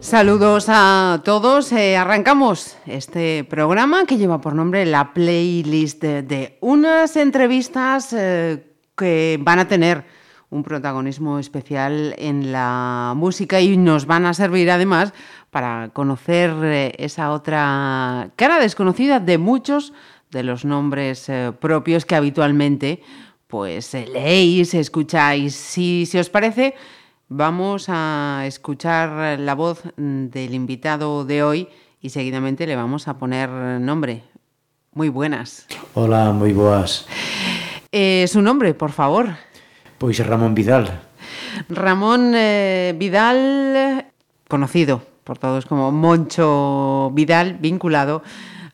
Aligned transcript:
Saludos 0.00 0.66
a 0.68 1.20
todos. 1.22 1.70
Eh, 1.72 1.98
arrancamos 1.98 2.78
este 2.86 3.44
programa 3.44 4.06
que 4.06 4.16
lleva 4.16 4.40
por 4.40 4.54
nombre 4.54 4.86
la 4.86 5.12
playlist 5.12 6.02
de, 6.02 6.56
unas 6.62 7.16
entrevistas 7.16 8.14
eh, 8.14 8.72
que 8.96 9.38
van 9.42 9.58
a 9.58 9.68
tener 9.68 10.06
un 10.48 10.62
protagonismo 10.62 11.38
especial 11.38 12.14
en 12.16 12.52
la 12.52 13.12
música 13.14 13.60
y 13.60 13.76
nos 13.76 14.06
van 14.06 14.24
a 14.24 14.32
servir 14.32 14.70
además 14.70 15.12
para 15.50 15.90
conocer 15.90 16.54
eh, 16.62 16.94
esa 16.96 17.32
otra 17.32 18.30
cara 18.36 18.58
desconocida 18.60 19.20
de 19.20 19.36
muchos 19.36 19.92
de 20.30 20.42
los 20.42 20.64
nombres 20.64 21.30
propios 21.58 22.06
que 22.06 22.14
habitualmente 22.14 23.02
pues 23.48 23.94
eh, 23.94 24.06
leéis, 24.06 24.74
escucháis. 24.74 25.54
Si, 25.54 26.06
si 26.06 26.18
os 26.18 26.28
parece, 26.28 26.74
vamos 27.28 27.86
a 27.88 28.44
escuchar 28.46 29.40
la 29.40 29.54
voz 29.54 29.82
del 29.96 30.54
invitado 30.54 31.24
de 31.24 31.42
hoy 31.42 31.68
y 32.00 32.10
seguidamente 32.10 32.66
le 32.66 32.76
vamos 32.76 33.08
a 33.08 33.18
poner 33.18 33.48
nombre. 33.48 34.22
Muy 34.92 35.08
buenas. 35.08 35.66
Hola, 35.94 36.32
moi 36.32 36.52
boas. 36.52 37.06
Eh, 37.92 38.26
su 38.28 38.42
nombre, 38.42 38.74
por 38.74 38.92
favor. 38.92 39.36
Pois 39.96 40.18
Ramón 40.20 40.54
Vidal. 40.54 41.08
Ramón 41.68 42.32
eh, 42.34 42.94
Vidal, 42.96 44.06
conocido 44.48 45.02
por 45.24 45.38
todos 45.38 45.66
como 45.66 45.92
Moncho 45.92 47.10
Vidal, 47.14 47.58
vinculado 47.60 48.22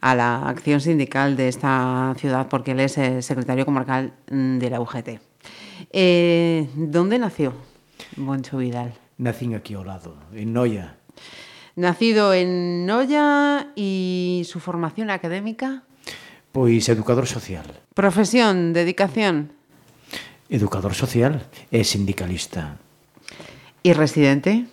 a 0.04 0.14
la 0.14 0.46
acción 0.50 0.82
sindical 0.82 1.34
de 1.34 1.48
esta 1.48 2.14
ciudad 2.18 2.48
porque 2.50 2.72
él 2.72 2.80
es 2.80 2.98
eh, 2.98 3.22
secretario 3.22 3.64
comarcal 3.64 4.12
mm, 4.30 4.58
de 4.58 4.68
la 4.68 4.78
UGT. 4.78 5.18
Eh, 5.92 6.68
¿Dónde 6.74 7.18
nació 7.18 7.54
Moncho 8.16 8.58
Vidal? 8.58 8.92
Nacín 9.16 9.54
aquí 9.54 9.72
lado, 9.72 10.16
en 10.34 10.52
Noia. 10.52 10.96
Nacido 11.76 12.34
en 12.34 12.84
Noya 12.84 13.68
y 13.76 14.42
su 14.44 14.60
formación 14.60 15.08
académica, 15.08 15.84
Pois 16.52 16.86
educador 16.90 17.26
social. 17.26 17.64
profesión, 17.94 18.74
dedicación 18.74 19.52
Educador 20.50 20.92
social 20.94 21.40
e 21.72 21.82
sindicalista. 21.82 22.76
y 23.82 23.94
residente. 23.94 24.66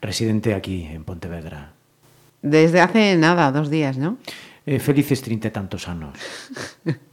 Residente 0.00 0.54
aquí, 0.54 0.84
en 0.86 1.02
Pontevedra. 1.02 1.72
Desde 2.42 2.80
hace 2.80 3.16
nada, 3.16 3.50
dos 3.50 3.68
días, 3.68 3.98
¿no? 3.98 4.18
eh, 4.66 4.82
felices 4.82 5.22
trinta 5.22 5.48
e 5.48 5.54
tantos 5.54 5.86
anos. 5.86 6.18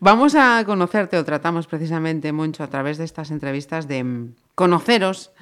Vamos 0.00 0.36
a 0.36 0.60
conocerte, 0.68 1.16
o 1.16 1.24
tratamos 1.24 1.64
precisamente, 1.64 2.28
Moncho, 2.28 2.60
a 2.60 2.68
través 2.68 3.00
de 3.00 3.08
estas 3.08 3.32
entrevistas 3.32 3.88
de 3.88 4.04
conoceros, 4.54 5.32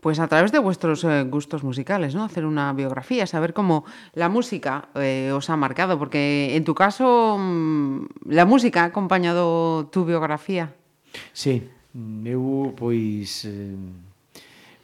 pues 0.00 0.18
a 0.18 0.26
través 0.26 0.50
de 0.50 0.58
vuestros 0.58 1.04
eh, 1.04 1.22
gustos 1.24 1.62
musicales, 1.62 2.14
¿no? 2.14 2.24
Hacer 2.24 2.44
una 2.44 2.72
biografía, 2.72 3.26
saber 3.26 3.52
cómo 3.52 3.84
la 4.14 4.28
música 4.28 4.88
eh, 4.94 5.30
os 5.32 5.50
ha 5.50 5.56
marcado, 5.56 5.98
porque 5.98 6.56
en 6.56 6.64
tu 6.64 6.74
caso 6.74 7.36
mm, 7.38 8.06
la 8.26 8.46
música 8.46 8.82
ha 8.82 8.86
acompañado 8.86 9.86
tu 9.92 10.04
biografía. 10.04 10.74
Sí, 11.32 11.68
mm, 11.92 12.26
eu 12.26 12.72
pois 12.74 13.44
eh, 13.44 13.76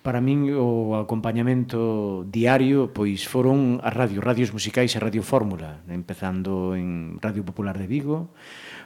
para 0.07 0.23
min 0.23 0.55
o 0.55 0.95
acompañamento 0.95 2.23
diario 2.31 2.95
pois 2.95 3.27
foron 3.27 3.83
as 3.83 3.91
radio, 3.91 4.23
radios 4.23 4.55
musicais 4.55 4.95
e 4.95 5.03
Radio 5.03 5.27
Fórmula, 5.27 5.83
empezando 5.91 6.79
en 6.79 7.19
Radio 7.19 7.43
Popular 7.43 7.75
de 7.75 7.91
Vigo, 7.91 8.31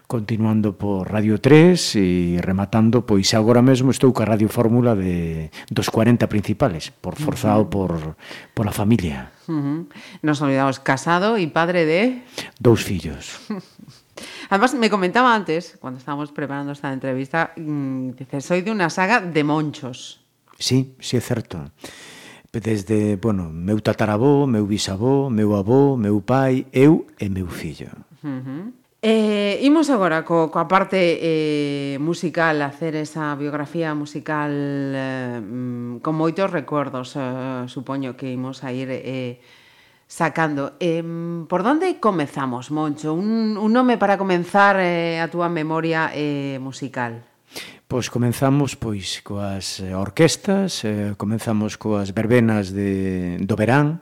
continuando 0.08 0.80
por 0.80 1.12
Radio 1.12 1.36
3 1.36 1.76
e 2.00 2.40
rematando, 2.40 3.04
pois 3.04 3.36
agora 3.36 3.60
mesmo 3.60 3.92
estou 3.92 4.16
ca 4.16 4.24
Radio 4.24 4.48
Fórmula 4.48 4.96
de, 4.96 5.52
dos 5.68 5.92
40 5.92 6.24
principales, 6.24 6.88
por 6.88 7.20
forzado 7.20 7.68
por, 7.68 8.16
por 8.56 8.64
a 8.64 8.72
familia. 8.72 9.28
Uh 9.44 9.52
-huh. 9.52 9.80
Nos 10.24 10.40
olvidamos, 10.40 10.80
casado 10.80 11.36
e 11.36 11.44
padre 11.52 11.84
de... 11.84 12.24
Dous 12.56 12.80
fillos. 12.80 13.44
Además, 14.48 14.72
me 14.72 14.88
comentaba 14.88 15.36
antes, 15.36 15.76
cuando 15.76 16.00
estábamos 16.00 16.32
preparando 16.32 16.72
esta 16.72 16.88
entrevista, 16.88 17.52
mmm, 17.60 18.16
dice, 18.16 18.40
soy 18.40 18.64
de 18.64 18.72
una 18.72 18.88
saga 18.88 19.20
de 19.20 19.44
monchos. 19.44 20.19
Sí, 20.60 20.94
sí 21.00 21.16
é 21.16 21.20
certo. 21.20 21.72
Desde, 22.52 23.16
bueno, 23.16 23.48
meu 23.48 23.80
tatarabó, 23.80 24.46
meu 24.46 24.66
bisabó, 24.66 25.30
meu 25.30 25.56
avó, 25.56 25.96
meu 25.96 26.20
pai, 26.20 26.66
eu 26.72 27.06
e 27.18 27.28
meu 27.28 27.48
fillo. 27.48 27.88
Uh 28.22 28.28
-huh. 28.28 28.72
Eh, 29.02 29.58
imos 29.64 29.88
agora 29.88 30.28
co, 30.28 30.52
coa 30.52 30.68
parte 30.68 31.16
eh, 31.24 31.96
musical, 31.98 32.60
hacer 32.60 32.94
esa 33.00 33.32
biografía 33.34 33.94
musical 33.94 34.52
eh, 34.52 35.40
con 36.04 36.14
moitos 36.20 36.52
recuerdos, 36.52 37.16
eh, 37.16 37.64
supoño 37.64 38.12
que 38.12 38.28
imos 38.28 38.60
a 38.60 38.76
ir 38.76 38.92
eh, 38.92 39.40
sacando. 40.06 40.76
Eh, 40.80 41.00
por 41.48 41.64
onde 41.64 41.96
comezamos, 41.96 42.68
Moncho? 42.68 43.14
Un, 43.16 43.56
un 43.56 43.72
nome 43.72 43.96
para 43.96 44.18
comenzar 44.18 44.76
eh, 44.76 45.16
a 45.22 45.32
túa 45.32 45.48
memoria 45.48 46.12
eh, 46.12 46.58
musical. 46.60 47.29
Pois 47.90 48.06
comenzamos 48.06 48.78
pois 48.78 49.18
coas 49.26 49.82
eh, 49.82 49.98
orquestas, 49.98 50.86
eh, 50.86 51.18
comenzamos 51.18 51.74
coas 51.74 52.14
verbenas 52.14 52.70
de, 52.70 53.34
do 53.42 53.58
verán 53.58 53.98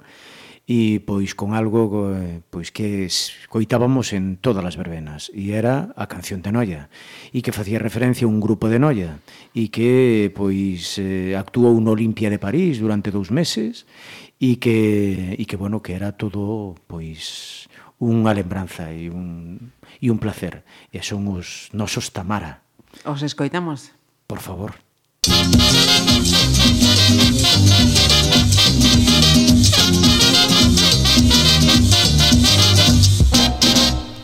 e 0.69 1.01
pois 1.01 1.33
con 1.33 1.57
algo 1.57 2.13
eh, 2.13 2.45
pois 2.53 2.69
que 2.69 3.09
coitábamos 3.49 4.13
en 4.13 4.37
todas 4.37 4.61
as 4.61 4.77
verbenas 4.77 5.33
e 5.33 5.57
era 5.57 5.97
a 5.97 6.05
canción 6.05 6.45
de 6.45 6.53
Noia 6.53 6.93
e 7.33 7.41
que 7.41 7.57
facía 7.57 7.81
referencia 7.81 8.29
a 8.29 8.33
un 8.33 8.37
grupo 8.37 8.69
de 8.69 8.77
Noia 8.77 9.17
e 9.57 9.73
que 9.73 10.29
pois 10.37 11.01
eh, 11.01 11.33
actuou 11.33 11.81
no 11.81 11.97
Olimpia 11.97 12.29
de 12.29 12.37
París 12.37 12.85
durante 12.85 13.09
dous 13.09 13.33
meses 13.33 13.89
e 14.37 14.61
que 14.61 15.41
e 15.41 15.49
que 15.49 15.57
bueno 15.57 15.81
que 15.81 15.97
era 15.97 16.13
todo 16.13 16.77
pois 16.85 17.65
unha 17.97 18.37
lembranza 18.37 18.93
e 18.93 19.09
un 19.09 19.73
e 19.97 20.13
un 20.13 20.21
placer 20.21 20.69
e 20.93 21.01
son 21.01 21.25
os 21.33 21.73
nosos 21.73 22.13
Tamara. 22.13 22.68
Os 23.05 23.23
escoitamos. 23.23 23.93
Por 24.27 24.41
favor. 24.41 24.75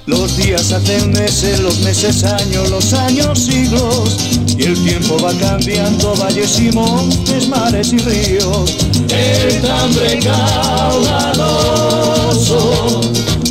Los 0.06 0.36
días 0.36 0.70
hacen 0.72 1.12
meses, 1.12 1.60
los 1.60 1.78
meses 1.80 2.24
años, 2.24 2.68
los 2.70 2.92
años 2.92 3.38
siglos 3.38 4.16
Y 4.58 4.64
el 4.64 4.84
tiempo 4.84 5.16
va 5.18 5.32
cambiando 5.38 6.14
valles 6.16 6.60
y 6.60 6.70
montes, 6.72 7.48
mares 7.48 7.92
y 7.92 7.98
ríos 7.98 8.76
El 9.08 9.62
tambre 9.62 10.18
caudaloso 10.20 11.40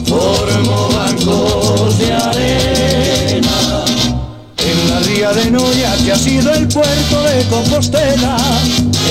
formó 0.05 0.89
bancos 0.89 1.97
de 1.97 2.13
arena 2.13 2.62
María 5.23 5.41
de 5.41 5.51
Noya 5.51 5.91
que 6.03 6.11
ha 6.11 6.15
sido 6.15 6.51
el 6.51 6.67
puerto 6.67 7.23
de 7.23 7.47
Compostela. 7.49 8.35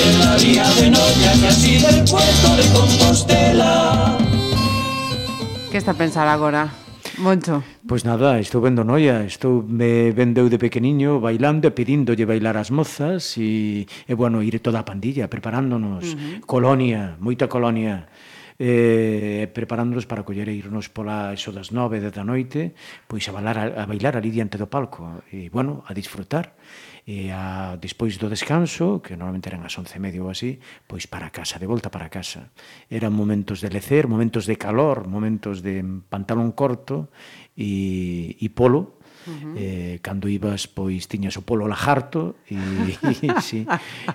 En 0.04 0.18
María 0.18 0.68
de 0.76 0.90
Noya 0.90 1.32
que 1.40 1.46
ha 1.46 1.52
sido 1.52 1.88
el 1.88 2.04
puerto 2.04 2.54
de 2.54 2.62
Compostela. 2.74 4.18
Que 5.70 5.78
está 5.78 5.92
a 5.92 5.94
pensar 5.94 6.28
agora? 6.28 6.68
Moncho. 7.16 7.64
Pois 7.88 8.04
nada, 8.04 8.38
estou 8.40 8.60
vendo 8.60 8.84
noia, 8.84 9.24
estou 9.24 9.64
me 9.64 10.12
vendeu 10.12 10.52
de 10.52 10.60
pequeniño 10.60 11.16
bailando 11.16 11.64
e 11.64 11.72
pedíndolle 11.72 12.28
bailar 12.28 12.60
as 12.60 12.68
mozas 12.68 13.32
e, 13.40 13.88
e 14.04 14.12
bueno, 14.12 14.44
ir 14.44 14.60
toda 14.60 14.84
a 14.84 14.84
pandilla 14.84 15.32
preparándonos, 15.32 16.12
uh 16.12 16.16
-huh. 16.16 16.44
colonia, 16.44 17.16
moita 17.24 17.48
colonia 17.48 18.04
eh, 18.62 19.50
preparándonos 19.50 20.06
para 20.06 20.22
coller 20.22 20.46
e 20.46 20.54
irnos 20.54 20.86
pola 20.86 21.34
eso 21.34 21.50
das 21.50 21.74
nove, 21.74 21.98
da 21.98 22.22
noite, 22.22 22.78
pois 23.10 23.26
a 23.26 23.34
bailar, 23.34 23.74
a 23.74 23.82
bailar 23.90 24.14
ali 24.14 24.30
diante 24.30 24.54
do 24.54 24.70
palco, 24.70 25.26
e, 25.34 25.50
bueno, 25.50 25.82
a 25.82 25.90
disfrutar. 25.90 26.54
E 27.02 27.34
a, 27.34 27.74
despois 27.82 28.14
do 28.22 28.30
descanso, 28.30 29.02
que 29.02 29.18
normalmente 29.18 29.50
eran 29.50 29.66
as 29.66 29.74
once 29.74 29.98
e 29.98 30.02
medio 30.02 30.22
ou 30.22 30.30
así, 30.30 30.62
pois 30.86 31.10
para 31.10 31.34
casa, 31.34 31.58
de 31.58 31.66
volta 31.66 31.90
para 31.90 32.06
casa. 32.06 32.54
Eran 32.86 33.10
momentos 33.10 33.58
de 33.58 33.74
lecer, 33.74 34.06
momentos 34.06 34.46
de 34.46 34.54
calor, 34.54 35.10
momentos 35.10 35.66
de 35.66 35.82
pantalón 36.06 36.54
corto 36.54 37.10
e, 37.58 38.38
e 38.38 38.46
polo, 38.54 39.01
-huh. 39.30 39.54
eh, 39.56 39.98
cando 40.02 40.28
ibas, 40.28 40.66
pois, 40.66 41.06
tiñas 41.06 41.36
o 41.38 41.42
polo 41.42 41.68
lajarto 41.68 42.36
e, 42.48 42.56
e, 43.26 43.28
sí, 43.40 43.66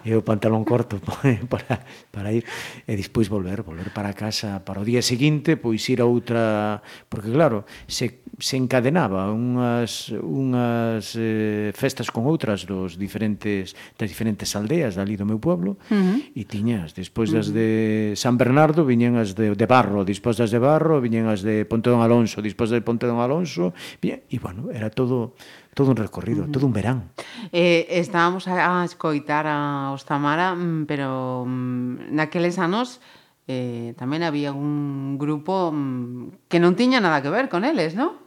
e 0.04 0.12
o 0.16 0.22
pantalón 0.22 0.68
corto 0.68 1.00
para, 1.52 1.86
para 2.12 2.30
ir. 2.34 2.44
E 2.88 2.94
despois 2.96 3.32
volver, 3.32 3.64
volver 3.64 3.94
para 3.96 4.12
casa 4.14 4.62
para 4.64 4.82
o 4.82 4.86
día 4.86 5.02
seguinte, 5.02 5.56
pois 5.58 5.84
ir 5.90 6.02
a 6.02 6.08
outra... 6.08 6.82
Porque, 7.10 7.32
claro, 7.32 7.66
se, 7.88 8.24
se 8.40 8.58
encadenaba 8.58 9.34
unhas, 9.34 10.14
unhas 10.14 11.18
eh, 11.18 11.74
festas 11.74 12.14
con 12.14 12.30
outras 12.30 12.70
dos 12.70 12.94
diferentes, 12.94 13.74
das 13.98 14.10
diferentes 14.10 14.54
aldeas 14.54 14.94
dali 14.94 15.18
do 15.18 15.26
meu 15.26 15.42
pueblo 15.42 15.82
uh 15.90 15.98
-huh. 15.98 16.38
e 16.38 16.46
tiñas, 16.46 16.94
despois 16.94 17.34
das 17.34 17.50
de 17.50 18.14
San 18.14 18.38
Bernardo, 18.38 18.86
viñen 18.86 19.18
as 19.18 19.34
de, 19.34 19.58
de 19.58 19.66
Barro, 19.66 20.06
despois 20.06 20.38
das 20.38 20.54
de 20.54 20.62
Barro, 20.62 21.02
viñen 21.02 21.26
as 21.26 21.42
de 21.42 21.66
Ponte 21.66 21.90
don 21.90 22.06
Alonso, 22.06 22.46
despois 22.46 22.70
de 22.70 22.82
Ponte 22.86 23.10
don 23.10 23.18
Alonso, 23.18 23.74
viñen, 23.98 24.22
e, 24.30 24.38
bueno, 24.38 24.70
era 24.70 24.94
todo 24.98 25.38
todo 25.78 25.94
un 25.94 26.02
recorrido, 26.02 26.42
uh 26.44 26.48
-huh. 26.50 26.54
todo 26.58 26.66
un 26.66 26.74
verán. 26.74 27.14
Eh, 27.54 27.86
estábamos 28.02 28.50
a, 28.50 28.82
a 28.82 28.82
escoitar 28.82 29.46
a 29.46 29.94
os 29.94 30.10
Tamara, 30.10 30.58
mm, 30.58 30.90
pero 30.90 31.46
mm, 31.46 32.18
naqueles 32.18 32.58
anos 32.58 32.98
eh, 33.46 33.94
tamén 33.94 34.26
había 34.26 34.52
un 34.52 35.22
grupo 35.22 35.70
mm, 35.70 36.50
que 36.50 36.58
non 36.58 36.74
tiña 36.74 36.98
nada 36.98 37.22
que 37.22 37.30
ver 37.30 37.46
con 37.46 37.62
eles, 37.62 37.94
non? 37.94 38.27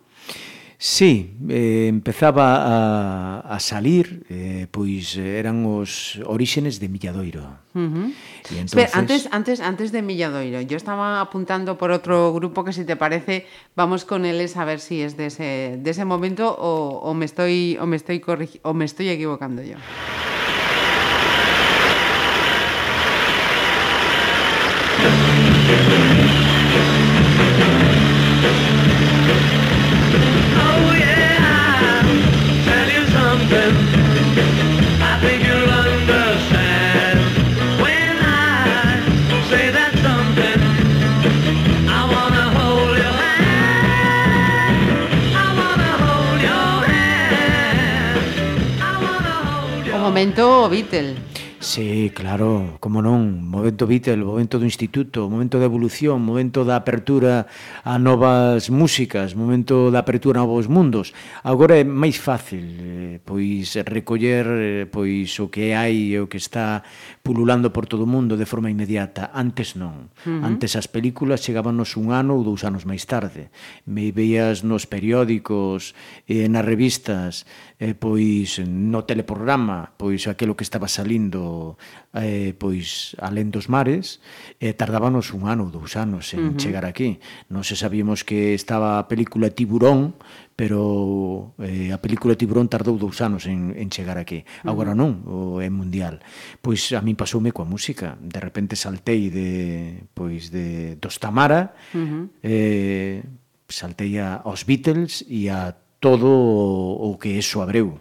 Sí, 0.83 1.37
eh, 1.51 1.89
empezaba 1.89 2.57
a, 2.57 3.41
a 3.41 3.61
salir, 3.61 4.25
eh, 4.31 4.65
pois 4.73 5.13
eh, 5.21 5.37
eran 5.37 5.61
os 5.69 6.17
oríxenes 6.25 6.81
de 6.81 6.89
Milladoiro. 6.89 7.45
Uh 7.77 7.81
-huh. 7.85 8.09
y 8.49 8.65
entonces... 8.65 8.89
Espera, 8.89 8.97
antes, 8.97 9.29
antes, 9.31 9.61
antes 9.61 9.93
de 9.93 10.01
Milladoiro, 10.01 10.63
yo 10.63 10.81
estaba 10.81 11.21
apuntando 11.21 11.77
por 11.77 11.91
otro 11.91 12.33
grupo 12.33 12.65
que 12.65 12.73
si 12.73 12.89
te 12.89 12.97
parece, 12.97 13.45
vamos 13.77 14.07
con 14.07 14.25
él 14.25 14.41
a 14.41 14.65
ver 14.65 14.81
si 14.81 15.03
es 15.03 15.19
de 15.19 15.27
ese, 15.27 15.77
de 15.77 15.91
ese 15.91 16.07
momento 16.07 16.49
o, 16.49 16.97
o, 17.05 17.13
me 17.13 17.27
estoy, 17.27 17.77
o, 17.77 17.85
me 17.85 17.97
estoy 17.97 18.25
o 18.63 18.73
me 18.73 18.87
estoy 18.87 19.11
equivocando 19.11 19.61
yo. 19.61 19.77
momento 50.21 50.69
Beatle. 50.69 51.17
Sí, 51.61 52.11
claro, 52.15 52.81
como 52.81 53.05
non, 53.05 53.45
momento 53.45 53.85
Beatle, 53.85 54.25
momento 54.25 54.57
do 54.57 54.65
instituto, 54.65 55.29
momento 55.29 55.61
da 55.61 55.69
evolución, 55.69 56.25
momento 56.25 56.65
da 56.65 56.81
apertura 56.81 57.45
a 57.85 58.01
novas 58.01 58.73
músicas, 58.73 59.37
momento 59.37 59.93
da 59.93 60.01
apertura 60.01 60.41
a 60.41 60.49
novos 60.49 60.73
mundos. 60.73 61.13
Agora 61.45 61.77
é 61.77 61.85
máis 61.85 62.17
fácil 62.17 62.65
eh, 62.65 63.21
pois 63.21 63.77
recoller 63.85 64.49
eh, 64.49 64.85
pois 64.89 65.37
o 65.37 65.53
que 65.53 65.77
hai 65.77 66.17
e 66.17 66.21
o 66.21 66.33
que 66.33 66.41
está 66.41 66.81
pululando 67.21 67.69
por 67.77 67.85
todo 67.85 68.09
o 68.09 68.13
mundo 68.13 68.41
de 68.41 68.49
forma 68.49 68.73
inmediata. 68.73 69.29
Antes 69.37 69.77
non. 69.77 70.09
Uh 70.25 70.41
-huh. 70.41 70.49
Antes 70.49 70.81
as 70.81 70.89
películas 70.89 71.45
chegábanos 71.45 71.93
un 72.01 72.17
ano 72.17 72.41
ou 72.41 72.45
dous 72.45 72.65
anos 72.65 72.89
máis 72.89 73.05
tarde. 73.05 73.53
Me 73.85 74.17
veías 74.17 74.65
nos 74.65 74.89
periódicos, 74.89 75.93
eh, 76.25 76.49
nas 76.49 76.65
revistas, 76.65 77.45
eh, 77.81 77.97
pois 77.97 78.61
no 78.61 79.09
teleprograma, 79.09 79.97
pois 79.97 80.29
aquilo 80.29 80.53
que 80.53 80.69
estaba 80.69 80.85
salindo 80.85 81.81
eh, 82.13 82.53
pois 82.53 83.17
alén 83.17 83.49
dos 83.49 83.73
mares, 83.73 84.21
eh, 84.61 84.77
tardábanos 84.77 85.33
un 85.33 85.49
ano 85.49 85.67
ou 85.67 85.73
dous 85.73 85.97
anos 85.97 86.29
en 86.37 86.45
uh 86.45 86.47
-huh. 86.53 86.61
chegar 86.61 86.85
aquí. 86.85 87.25
Non 87.49 87.65
se 87.65 87.81
sabíamos 87.81 88.21
que 88.29 88.53
estaba 88.53 89.01
a 89.01 89.09
película 89.09 89.49
Tiburón, 89.49 90.21
pero 90.61 91.57
eh, 91.57 91.89
a 91.89 91.99
película 92.05 92.37
Tiburón 92.37 92.69
tardou 92.69 93.01
dous 93.01 93.25
anos 93.25 93.49
en, 93.49 93.73
en 93.73 93.89
chegar 93.89 94.21
aquí. 94.21 94.45
Agora 94.61 94.93
non, 94.93 95.25
o 95.25 95.65
é 95.65 95.73
mundial. 95.73 96.21
Pois 96.61 96.93
a 96.93 97.01
min 97.01 97.17
pasoume 97.17 97.49
coa 97.49 97.65
música. 97.65 98.21
De 98.21 98.45
repente 98.45 98.77
saltei 98.77 99.33
de, 99.33 99.51
pois 100.13 100.53
de, 100.53 101.01
dos 101.01 101.17
Tamara, 101.17 101.73
uh 101.97 102.05
-huh. 102.05 102.25
eh, 102.45 103.25
saltei 103.73 104.21
a, 104.21 104.45
aos 104.45 104.69
Beatles 104.69 105.25
e 105.25 105.49
a 105.49 105.73
todo 106.01 106.27
o 106.27 107.17
que 107.21 107.39
eso 107.39 107.63
abreu 107.63 108.01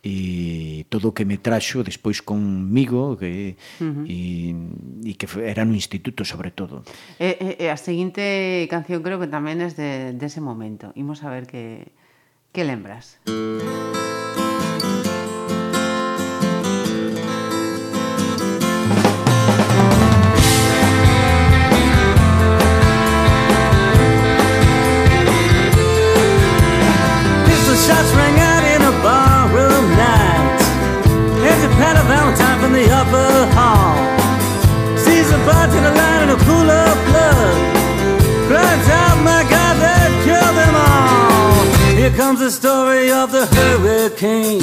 e 0.00 0.86
todo 0.88 1.12
o 1.12 1.12
que 1.12 1.28
me 1.28 1.36
traxo 1.36 1.84
despois 1.84 2.24
conmigo 2.24 3.20
que, 3.20 3.60
uh 3.80 3.84
-huh. 3.84 4.04
e, 4.08 4.56
e 5.04 5.12
que 5.12 5.28
era 5.44 5.68
no 5.68 5.76
instituto 5.76 6.24
sobre 6.24 6.50
todo. 6.50 6.82
E, 7.20 7.36
e, 7.36 7.48
e 7.60 7.66
a 7.68 7.76
seguinte 7.76 8.64
canción 8.72 9.04
creo 9.04 9.20
que 9.20 9.28
tamén 9.28 9.60
é 9.60 9.68
de, 9.68 10.16
de 10.16 10.24
ese 10.24 10.40
momento. 10.40 10.96
Imos 10.96 11.20
a 11.20 11.28
ver 11.28 11.44
que, 11.44 11.92
que 12.56 12.64
lembras. 12.64 13.20
Música 13.28 14.39
comes 42.30 42.40
the 42.40 42.50
story 42.50 43.10
of 43.10 43.32
the 43.32 43.44
hurricane. 43.46 44.60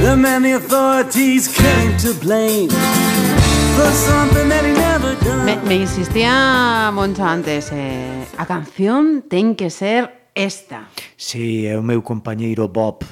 The 0.00 0.16
man 0.16 0.42
the 0.42 0.52
authorities 0.52 1.48
came 1.48 1.96
to 1.98 2.14
blame. 2.20 2.68
For 2.68 3.90
something 3.92 4.48
that 4.48 4.64
he 4.64 4.72
never 4.72 5.16
done. 5.24 5.44
Me, 5.44 5.56
me 5.68 5.76
insistía 5.82 6.92
Moncho 6.92 7.24
antes, 7.24 7.70
eh, 7.72 8.24
a 8.36 8.46
canción 8.46 9.24
ten 9.28 9.56
que 9.56 9.70
ser 9.70 10.30
esta. 10.36 10.88
Sí, 11.16 11.66
é 11.66 11.76
o 11.76 11.82
meu 11.82 12.00
compañeiro 12.00 12.68
Bob. 12.68 13.02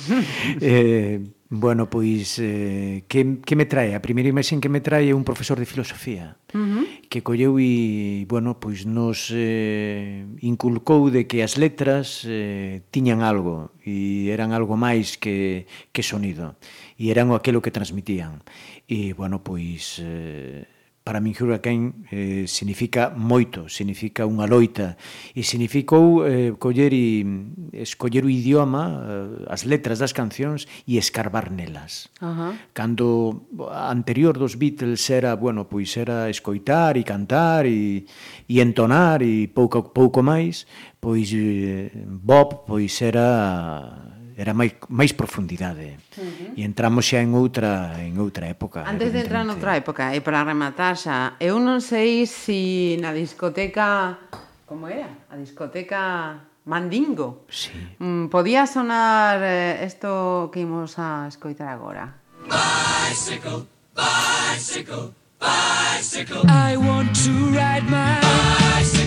eh, 0.62 1.20
Bueno, 1.52 1.90
pois, 1.90 2.38
eh, 2.38 3.02
que, 3.08 3.42
que 3.42 3.56
me 3.58 3.66
trae? 3.66 3.98
A 3.98 4.04
primeira 4.06 4.30
imaxen 4.30 4.62
que 4.62 4.70
me 4.70 4.78
trae 4.78 5.10
é 5.10 5.18
un 5.18 5.26
profesor 5.26 5.58
de 5.58 5.66
filosofía 5.66 6.38
uh 6.54 6.62
-huh. 6.62 6.86
que 7.10 7.26
colleu 7.26 7.58
e, 7.58 8.22
bueno, 8.30 8.62
pois 8.62 8.86
nos 8.86 9.34
eh, 9.34 10.30
inculcou 10.46 11.10
de 11.10 11.26
que 11.26 11.42
as 11.42 11.58
letras 11.58 12.22
eh, 12.22 12.86
tiñan 12.94 13.26
algo 13.26 13.74
e 13.82 14.30
eran 14.30 14.54
algo 14.54 14.78
máis 14.78 15.18
que, 15.18 15.66
que 15.90 16.06
sonido 16.06 16.54
e 16.94 17.10
eran 17.10 17.34
aquilo 17.34 17.58
que 17.58 17.74
transmitían. 17.74 18.46
E, 18.86 19.10
bueno, 19.18 19.42
pois, 19.42 19.98
eh, 19.98 20.69
para 21.02 21.20
min 21.20 21.32
Hurricane 21.32 22.04
eh, 22.12 22.44
significa 22.46 23.10
moito, 23.16 23.72
significa 23.72 24.28
unha 24.28 24.44
loita 24.44 25.00
e 25.32 25.40
significou 25.40 26.28
eh, 26.28 26.52
coller 26.60 26.92
e 26.92 27.24
escoller 27.72 28.28
o 28.28 28.30
idioma, 28.30 28.84
eh, 29.00 29.48
as 29.48 29.64
letras 29.64 29.98
das 29.98 30.12
cancións 30.12 30.68
e 30.84 31.00
escarbar 31.00 31.48
nelas. 31.48 32.12
Uh 32.20 32.28
-huh. 32.28 32.52
Cando 32.76 33.48
anterior 33.72 34.36
dos 34.36 34.60
Beatles 34.60 35.00
era, 35.08 35.32
bueno, 35.40 35.64
pois 35.64 35.88
era 35.96 36.28
escoitar 36.28 37.00
e 37.00 37.02
cantar 37.02 37.64
e, 37.64 38.04
e 38.44 38.60
entonar 38.60 39.24
e 39.24 39.48
pouco 39.48 39.88
pouco 39.90 40.20
máis, 40.20 40.68
pois 41.00 41.32
eh, 41.32 41.88
Bob 42.04 42.68
pois 42.68 42.92
era 43.00 44.19
era 44.40 44.56
máis 44.56 44.72
máis 44.88 45.12
profundidade. 45.12 46.00
Uh 46.16 46.24
-huh. 46.24 46.58
E 46.58 46.64
entramos 46.64 47.04
xa 47.04 47.20
en 47.20 47.36
outra 47.36 48.00
en 48.00 48.16
outra 48.16 48.48
época. 48.48 48.88
Antes 48.88 49.12
de 49.12 49.20
entrar 49.28 49.44
en 49.44 49.52
outra 49.52 49.76
época, 49.76 50.16
e 50.16 50.24
para 50.24 50.40
rematar 50.40 50.96
xa, 50.96 51.36
eu 51.36 51.60
non 51.60 51.84
sei 51.84 52.24
se 52.24 52.50
si 52.50 52.96
na 52.98 53.12
discoteca 53.12 54.18
como 54.66 54.88
era? 54.88 55.08
A 55.30 55.36
discoteca 55.36 56.40
Mandingo. 56.64 57.44
Sí. 57.48 57.70
Mm, 57.98 58.26
podía 58.26 58.66
sonar 58.66 59.40
eh, 59.42 59.84
isto 59.86 60.50
que 60.52 60.60
imos 60.60 60.98
a 60.98 61.26
escoitar 61.28 61.68
agora. 61.68 62.14
Bicycle, 62.46 63.66
bicycle, 63.94 65.12
bicycle. 65.38 66.42
I 66.48 66.76
want 66.76 67.14
to 67.24 67.32
ride 67.50 67.86
my 67.90 68.18
bicycle. 68.22 68.99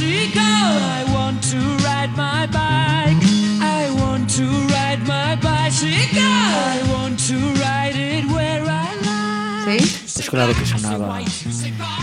I 0.00 1.04
want 1.14 1.40
to 1.50 1.58
ride 1.86 2.10
my 2.16 2.46
bike. 2.50 3.22
I 3.62 3.88
want 3.94 4.28
to 4.34 4.42
ride 4.66 5.06
my 5.06 5.36
bicycle. 5.36 6.20
I 6.20 6.82
want 6.90 7.18
to 7.28 7.36
ride 7.62 7.94
it 7.94 8.26
where 8.26 8.62
I 8.62 8.90
like. 9.06 9.78
Sí? 9.78 10.10
Pois 10.16 10.30
claro 10.30 10.52
que 10.52 10.66
sonaba 10.66 11.20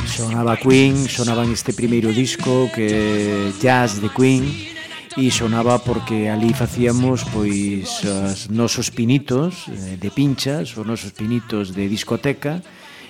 sonaba 0.07 0.55
Queen, 0.55 1.09
sonaban 1.09 1.51
este 1.51 1.73
primeiro 1.73 2.13
disco 2.13 2.71
que 2.73 3.51
Jazz 3.61 4.01
de 4.01 4.07
Queen 4.07 4.71
e 5.17 5.29
sonaba 5.29 5.79
porque 5.79 6.29
ali 6.29 6.53
facíamos 6.53 7.27
pois 7.33 8.03
os 8.07 8.47
nosos 8.47 8.89
pinitos 8.89 9.67
eh, 9.67 9.97
de 9.99 10.09
pinchas, 10.11 10.77
os 10.77 10.87
nosos 10.87 11.11
pinitos 11.11 11.75
de 11.75 11.91
discoteca 11.91 12.63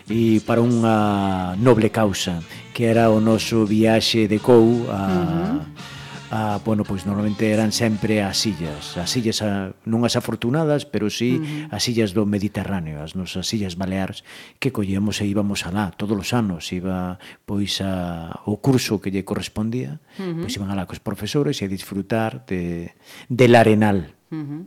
e 0.09 0.41
para 0.41 0.65
unha 0.65 1.53
noble 1.61 1.93
causa 1.93 2.41
que 2.73 2.87
era 2.87 3.09
o 3.11 3.19
noso 3.19 3.65
viaxe 3.65 4.27
de 4.27 4.39
Cou 4.39 4.87
a... 4.89 5.01
Uh 5.01 5.61
-huh 5.61 6.01
a, 6.31 6.61
bueno, 6.63 6.85
pois 6.85 7.05
normalmente 7.05 7.51
eran 7.51 7.75
sempre 7.75 8.23
as 8.23 8.45
illas, 8.45 8.95
as 8.95 9.11
illas 9.19 9.43
a, 9.43 9.75
non 9.83 10.07
as 10.07 10.15
afortunadas, 10.15 10.87
pero 10.87 11.11
sí 11.11 11.35
uh 11.37 11.43
-huh. 11.67 11.75
as 11.75 11.83
illas 11.91 12.15
do 12.15 12.23
Mediterráneo, 12.23 13.03
as 13.03 13.19
nosas 13.19 13.51
illas 13.51 13.75
Baleares 13.75 14.23
que 14.55 14.71
collíamos 14.71 15.19
e 15.19 15.27
íbamos 15.27 15.67
alá 15.67 15.91
todos 15.91 16.15
os 16.15 16.31
anos, 16.31 16.71
iba 16.71 17.19
pois 17.43 17.83
a, 17.83 18.31
o 18.47 18.63
curso 18.63 19.03
que 19.03 19.11
lle 19.11 19.27
correspondía, 19.27 19.99
uh 20.15 20.23
-huh. 20.23 20.39
pois 20.47 20.55
iban 20.55 20.71
alá 20.71 20.87
cos 20.87 21.03
profesores 21.03 21.59
e 21.59 21.67
a 21.67 21.69
disfrutar 21.69 22.47
de 22.47 22.95
del 23.27 23.51
arenal. 23.59 24.15
Uh 24.31 24.39
-huh. 24.39 24.61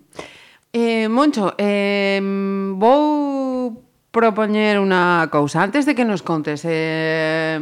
Eh, 0.74 1.08
Moncho, 1.08 1.54
eh, 1.56 2.20
vou 2.76 3.33
propoñer 4.14 4.78
unha 4.78 5.26
cousa. 5.34 5.66
Antes 5.66 5.90
de 5.90 5.98
que 5.98 6.06
nos 6.06 6.22
contes 6.22 6.62
eh, 6.62 7.58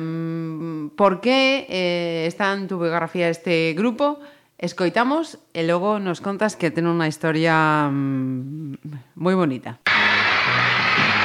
por 0.93 1.25
que 1.25 1.65
eh, 1.73 2.29
está 2.29 2.53
en 2.53 2.69
tu 2.69 2.77
biografía 2.77 3.33
este 3.33 3.73
grupo, 3.73 4.21
escoitamos 4.61 5.41
e 5.57 5.65
logo 5.65 5.97
nos 5.97 6.21
contas 6.21 6.61
que 6.61 6.69
ten 6.69 6.85
unha 6.85 7.09
historia 7.09 7.89
mm, 7.89 9.17
moi 9.17 9.33
bonita. 9.33 9.81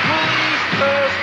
Monsters 0.07 1.15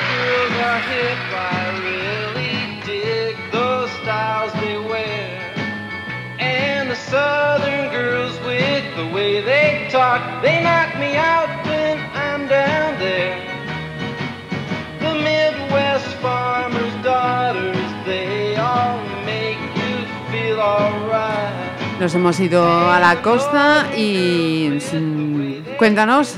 Nos 22.00 22.14
hemos 22.14 22.40
ido 22.40 22.66
a 22.66 22.98
la 22.98 23.22
costa 23.22 23.86
y 23.96 24.68
mm, 24.92 25.76
cuéntanos 25.78 26.34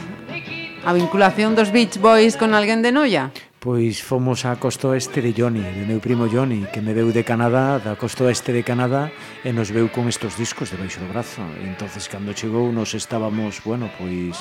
a 0.85 0.93
vinculación 0.93 1.57
dos 1.57 1.73
Beach 1.73 1.99
Boys 1.99 2.37
con 2.37 2.55
alguén 2.55 2.83
de 2.83 2.93
Noia. 2.93 3.33
Pois 3.59 3.99
fomos 3.99 4.47
á 4.47 4.55
costa 4.63 4.93
oeste 4.93 5.19
de 5.25 5.35
Johnny, 5.35 5.65
de 5.65 5.89
meu 5.89 5.99
primo 5.99 6.31
Johnny, 6.31 6.69
que 6.71 6.79
me 6.79 6.95
veu 6.95 7.11
de 7.11 7.27
Canadá, 7.27 7.83
da 7.83 7.99
costa 7.99 8.29
oeste 8.29 8.55
de 8.55 8.63
Canadá, 8.63 9.11
e 9.43 9.51
nos 9.51 9.75
veu 9.75 9.91
con 9.91 10.07
estos 10.07 10.39
discos 10.39 10.71
de 10.71 10.79
baixo 10.79 11.03
do 11.03 11.11
brazo. 11.11 11.43
E 11.59 11.67
entonces 11.67 12.07
cando 12.07 12.31
chegou, 12.31 12.71
nos 12.71 12.95
estábamos, 12.95 13.59
bueno, 13.65 13.91
pois 13.99 14.39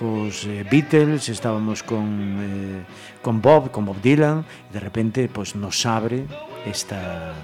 cos 0.00 0.48
eh, 0.48 0.64
Beatles, 0.64 1.28
estábamos 1.28 1.84
con, 1.84 2.06
eh, 2.40 2.80
con 3.20 3.42
Bob, 3.44 3.68
con 3.68 3.84
Bob 3.84 4.00
Dylan, 4.00 4.46
e 4.46 4.70
de 4.72 4.80
repente 4.80 5.28
pois, 5.28 5.52
nos 5.58 5.84
abre 5.84 6.24
esta, 6.64 7.36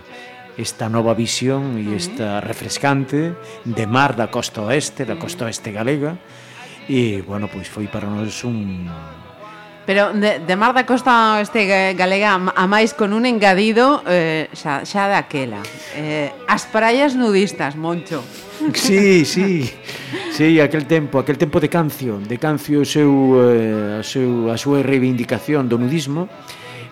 esta 0.58 0.88
nova 0.88 1.14
visión 1.14 1.78
e 1.78 1.94
esta 1.94 2.40
refrescante 2.40 3.36
de 3.66 3.84
mar 3.86 4.16
da 4.16 4.32
costa 4.32 4.64
oeste, 4.66 5.04
da 5.04 5.20
costa 5.20 5.46
oeste 5.46 5.70
galega, 5.70 6.18
e, 6.90 7.22
bueno, 7.22 7.46
pois 7.46 7.70
foi 7.70 7.86
para 7.86 8.10
nós 8.10 8.42
un, 8.42 8.88
Pero 9.90 10.12
de, 10.12 10.38
de 10.38 10.54
Mar 10.54 10.72
da 10.72 10.86
Costa 10.86 11.34
Oeste 11.34 11.66
Galega 11.98 12.38
a 12.38 12.64
máis 12.70 12.94
con 12.94 13.10
un 13.10 13.26
engadido 13.26 14.04
eh, 14.06 14.46
xa, 14.54 14.86
xa 14.86 15.10
daquela. 15.10 15.58
Eh, 15.98 16.30
as 16.46 16.62
praias 16.70 17.18
nudistas, 17.18 17.74
Moncho. 17.74 18.22
Sí, 18.76 19.24
sí. 19.24 19.72
Sí, 20.30 20.60
aquel 20.60 20.86
tempo, 20.86 21.18
aquel 21.18 21.38
tempo 21.40 21.58
de 21.58 21.72
Cancio, 21.72 22.20
de 22.20 22.36
Cancio 22.36 22.84
o 22.84 22.86
seu, 22.86 23.08
eh, 23.40 23.98
a, 23.98 24.02
seu, 24.04 24.52
a 24.52 24.56
súa 24.60 24.84
reivindicación 24.84 25.64
do 25.66 25.80
nudismo, 25.80 26.28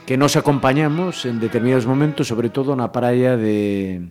que 0.09 0.17
nos 0.17 0.41
acompañamos 0.41 1.27
en 1.27 1.37
determinados 1.37 1.85
momentos, 1.85 2.33
sobre 2.33 2.49
todo 2.49 2.73
na 2.73 2.89
praia 2.89 3.37
de, 3.37 4.09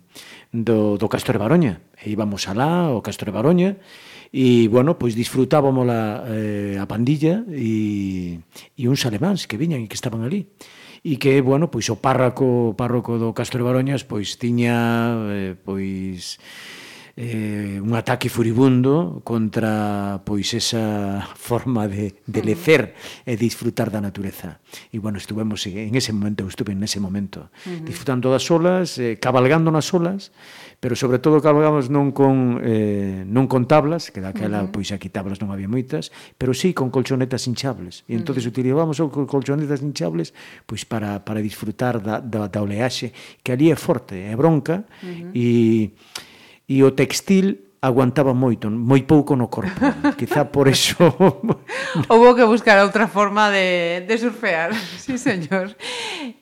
do, 0.54 0.94
do 0.94 1.10
Castro 1.10 1.34
de 1.34 1.42
Baroña. 1.42 1.82
E 1.98 2.14
íbamos 2.14 2.46
alá, 2.46 2.94
o 2.94 3.02
Castro 3.02 3.34
de 3.34 3.38
Baroña, 3.42 3.82
e, 4.30 4.70
bueno, 4.70 5.02
pois 5.02 5.18
disfrutábamos 5.18 5.90
la, 5.90 6.22
eh, 6.30 6.78
a 6.78 6.86
pandilla 6.86 7.42
e, 7.50 8.46
e 8.78 8.86
uns 8.86 9.10
alemáns 9.10 9.50
que 9.50 9.58
viñan 9.58 9.82
e 9.82 9.90
que 9.90 9.98
estaban 9.98 10.22
ali. 10.22 10.54
E 11.02 11.18
que, 11.18 11.42
bueno, 11.42 11.74
pois 11.74 11.90
o 11.90 11.98
párroco, 11.98 12.46
o 12.46 12.78
párroco 12.78 13.18
do 13.18 13.34
Castro 13.34 13.66
de 13.66 13.74
Baroñas, 13.74 14.06
pois 14.06 14.38
tiña, 14.38 15.18
eh, 15.34 15.58
pois 15.58 16.38
eh, 17.18 17.82
un 17.82 17.96
ataque 17.96 18.30
furibundo 18.30 19.26
contra 19.26 20.22
pois 20.22 20.54
esa 20.54 21.26
forma 21.36 21.90
de, 21.90 22.14
de 22.30 22.42
lecer 22.46 22.94
e 23.26 23.34
disfrutar 23.34 23.90
da 23.90 23.98
natureza. 23.98 24.62
E 24.94 25.02
bueno, 25.02 25.18
estuvemos 25.18 25.66
en 25.66 25.98
ese 25.98 26.14
momento, 26.14 26.46
eu 26.46 26.50
estuve 26.54 26.78
en 26.78 26.86
ese 26.86 27.02
momento, 27.02 27.50
uh 27.66 27.74
-huh. 27.74 27.82
disfrutando 27.82 28.30
das 28.30 28.46
olas, 28.54 29.02
eh, 29.02 29.18
cabalgando 29.18 29.74
nas 29.74 29.90
olas, 29.98 30.30
pero 30.78 30.94
sobre 30.94 31.18
todo 31.18 31.42
cabalgamos 31.42 31.90
non 31.90 32.14
con 32.14 32.62
eh, 32.62 33.26
non 33.26 33.50
con 33.50 33.66
tablas, 33.66 34.14
que 34.14 34.22
daquela 34.22 34.62
uh 34.62 34.70
-huh. 34.70 34.78
pois 34.78 34.94
aquí 34.94 35.10
tablas 35.10 35.42
non 35.42 35.50
había 35.50 35.66
moitas, 35.66 36.14
pero 36.38 36.54
sí 36.54 36.78
con 36.78 36.94
colchonetas 36.94 37.50
hinchables. 37.50 38.06
E 38.06 38.14
entonces 38.14 38.46
uh 38.46 38.54
-huh. 38.54 38.62
utilizábamos 38.62 39.02
colchonetas 39.26 39.82
hinchables 39.82 40.38
pois 40.70 40.86
para 40.86 41.26
para 41.26 41.42
disfrutar 41.42 41.98
da 41.98 42.22
da, 42.22 42.46
da 42.46 42.62
oleaxe, 42.62 43.10
que 43.42 43.58
ali 43.58 43.74
é 43.74 43.76
forte, 43.76 44.22
é 44.22 44.38
bronca 44.38 44.86
uh 44.86 45.34
-huh. 45.34 45.34
e 45.34 45.50
e 46.68 46.84
o 46.84 46.92
textil 46.92 47.68
aguantaba 47.82 48.36
moito, 48.36 48.68
moi 48.68 49.08
pouco 49.08 49.40
no 49.40 49.48
corpo. 49.48 49.80
Quizá 50.20 50.46
por 50.52 50.68
eso... 50.68 51.00
Houve 52.12 52.36
que 52.36 52.46
buscar 52.46 52.76
outra 52.84 53.08
forma 53.08 53.50
de, 53.50 54.04
de 54.04 54.16
surfear, 54.20 54.76
sí, 55.00 55.18
señor. 55.18 55.72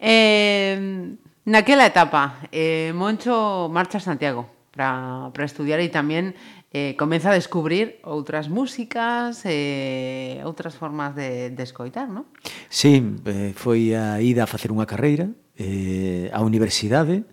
Eh, 0.01 1.13
naquela 1.45 1.85
etapa, 1.85 2.41
eh, 2.49 2.91
Moncho 2.97 3.69
marcha 3.69 4.01
a 4.01 4.03
Santiago 4.03 4.49
para, 4.73 5.29
para 5.29 5.45
estudiar 5.45 5.77
e 5.77 5.93
tamén 5.93 6.33
eh, 6.73 6.97
comeza 6.97 7.29
a 7.31 7.37
descubrir 7.37 8.01
outras 8.01 8.49
músicas, 8.49 9.45
eh, 9.45 10.41
outras 10.43 10.73
formas 10.73 11.13
de, 11.13 11.53
de 11.53 11.63
escoitar, 11.63 12.09
non? 12.09 12.25
Sí, 12.67 12.99
eh, 13.29 13.53
foi 13.53 13.93
a 13.93 14.19
ida 14.19 14.43
a 14.43 14.49
facer 14.49 14.73
unha 14.73 14.89
carreira 14.89 15.29
eh, 15.55 16.27
á 16.33 16.43
universidade, 16.43 17.23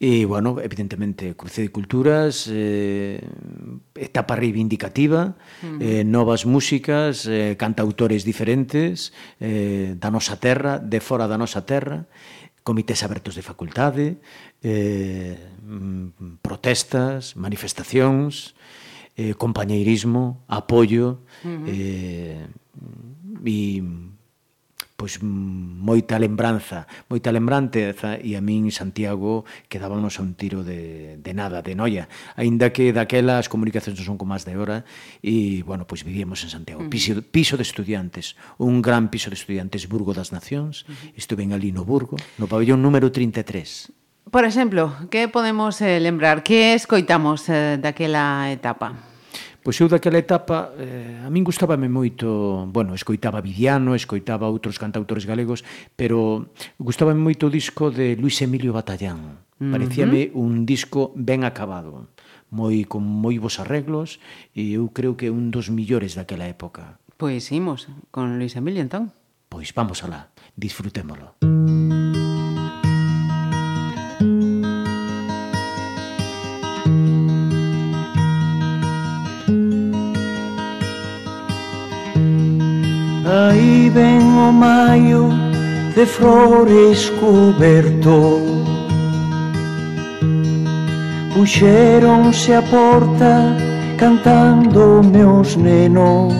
E, 0.00 0.26
bueno, 0.26 0.60
evidentemente, 0.62 1.34
Cruce 1.34 1.62
de 1.62 1.74
Culturas, 1.74 2.46
eh, 2.46 3.18
etapa 3.98 4.38
reivindicativa, 4.38 5.34
uh 5.34 5.66
-huh. 5.66 5.82
eh, 5.82 6.04
novas 6.06 6.46
músicas, 6.46 7.26
eh, 7.26 7.58
cantautores 7.58 8.22
diferentes, 8.22 9.10
eh, 9.42 9.98
da 9.98 10.14
nosa 10.14 10.38
terra, 10.38 10.78
de 10.78 11.02
fora 11.02 11.26
da 11.26 11.34
nosa 11.34 11.66
terra, 11.66 12.06
comités 12.62 13.02
abertos 13.02 13.34
de 13.34 13.42
facultade, 13.42 14.22
eh, 14.62 15.34
mm, 15.66 16.38
protestas, 16.46 17.34
manifestacións, 17.34 18.54
eh, 19.18 19.34
compañeirismo, 19.34 20.46
apoio, 20.46 21.26
uh 21.42 21.50
-huh. 21.50 21.66
eh, 21.66 22.46
mm, 22.78 23.42
e 23.42 23.82
pois 24.98 25.22
moita 25.22 26.18
lembranza, 26.18 26.90
moita 27.06 27.30
lembranteza 27.30 28.18
e 28.18 28.34
a 28.34 28.42
min 28.42 28.74
Santiago 28.74 29.46
quedábamos 29.70 30.18
a 30.18 30.26
un 30.26 30.34
tiro 30.34 30.66
de, 30.66 31.22
de 31.22 31.32
nada, 31.38 31.62
de 31.62 31.78
noia. 31.78 32.10
Aínda 32.34 32.74
que 32.74 32.90
daquela 32.90 33.38
as 33.38 33.46
comunicacións 33.46 33.94
non 33.94 34.06
son 34.10 34.18
como 34.18 34.34
as 34.34 34.42
de 34.42 34.58
hora 34.58 34.82
e, 35.22 35.62
bueno, 35.62 35.86
pois 35.86 36.02
vivíamos 36.02 36.42
en 36.42 36.50
Santiago. 36.50 36.82
Piso, 36.90 37.22
piso 37.22 37.54
de 37.54 37.62
estudiantes, 37.62 38.34
un 38.58 38.82
gran 38.82 39.06
piso 39.06 39.30
de 39.30 39.38
estudiantes, 39.38 39.86
Burgo 39.86 40.18
das 40.18 40.34
Nacións. 40.34 40.82
Estuve 41.14 41.46
en 41.46 41.54
ali 41.54 41.70
no 41.70 41.86
Burgo, 41.86 42.18
no 42.34 42.50
pabellón 42.50 42.82
número 42.82 43.14
33. 43.14 43.94
Por 44.34 44.42
exemplo, 44.42 44.98
que 45.14 45.30
podemos 45.30 45.78
eh, 45.78 46.02
lembrar? 46.02 46.42
Que 46.42 46.74
escoitamos 46.74 47.46
eh, 47.46 47.78
daquela 47.78 48.50
etapa? 48.50 49.07
Pois 49.68 49.84
eu 49.84 49.88
daquela 49.92 50.16
etapa, 50.16 50.72
eh, 50.80 51.20
a 51.20 51.28
min 51.28 51.44
gustábame 51.44 51.92
moito, 51.92 52.64
bueno, 52.72 52.96
escoitaba 52.96 53.44
Vidiano, 53.44 53.92
escoitaba 53.92 54.48
outros 54.48 54.80
cantautores 54.80 55.28
galegos, 55.28 55.60
pero 55.92 56.48
gustábame 56.80 57.20
moito 57.20 57.52
o 57.52 57.52
disco 57.52 57.92
de 57.92 58.16
Luis 58.16 58.40
Emilio 58.40 58.72
Batallán. 58.72 59.44
Uh 59.60 59.68
-huh. 59.68 59.72
Parecíame 59.76 60.32
un 60.32 60.64
disco 60.64 61.12
ben 61.12 61.44
acabado, 61.44 62.08
moi 62.48 62.88
con 62.88 63.04
moi 63.04 63.36
bons 63.36 63.60
arreglos, 63.60 64.24
e 64.56 64.72
eu 64.72 64.88
creo 64.88 65.20
que 65.20 65.28
un 65.28 65.52
dos 65.52 65.68
millores 65.68 66.16
daquela 66.16 66.48
época. 66.48 66.96
Pois 67.20 67.52
imos 67.52 67.92
con 68.08 68.40
Luis 68.40 68.56
Emilio 68.56 68.80
entón. 68.80 69.12
Pois 69.52 69.76
vamos 69.76 70.00
alá, 70.00 70.32
disfrutémolo. 70.56 71.36
Música 71.44 71.77
aí 83.58 83.90
ven 83.90 84.20
o 84.20 84.52
maio 84.52 85.30
de 85.94 86.06
flores 86.06 87.10
coberto 87.20 88.46
Puxéronse 91.34 92.52
a 92.52 92.62
porta 92.62 93.56
cantando 93.96 95.02
meus 95.04 95.54
nenos. 95.56 96.34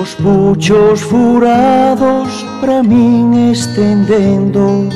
Os 0.00 0.14
puchos 0.16 1.00
furados 1.00 2.44
pra 2.60 2.82
min 2.82 3.52
estendendo 3.52 4.88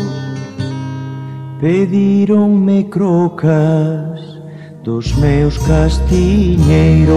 Pedíronme 1.61 2.85
crocas 2.85 4.26
dos 4.87 5.13
meus 5.17 5.59
castiñeiros 5.59 7.17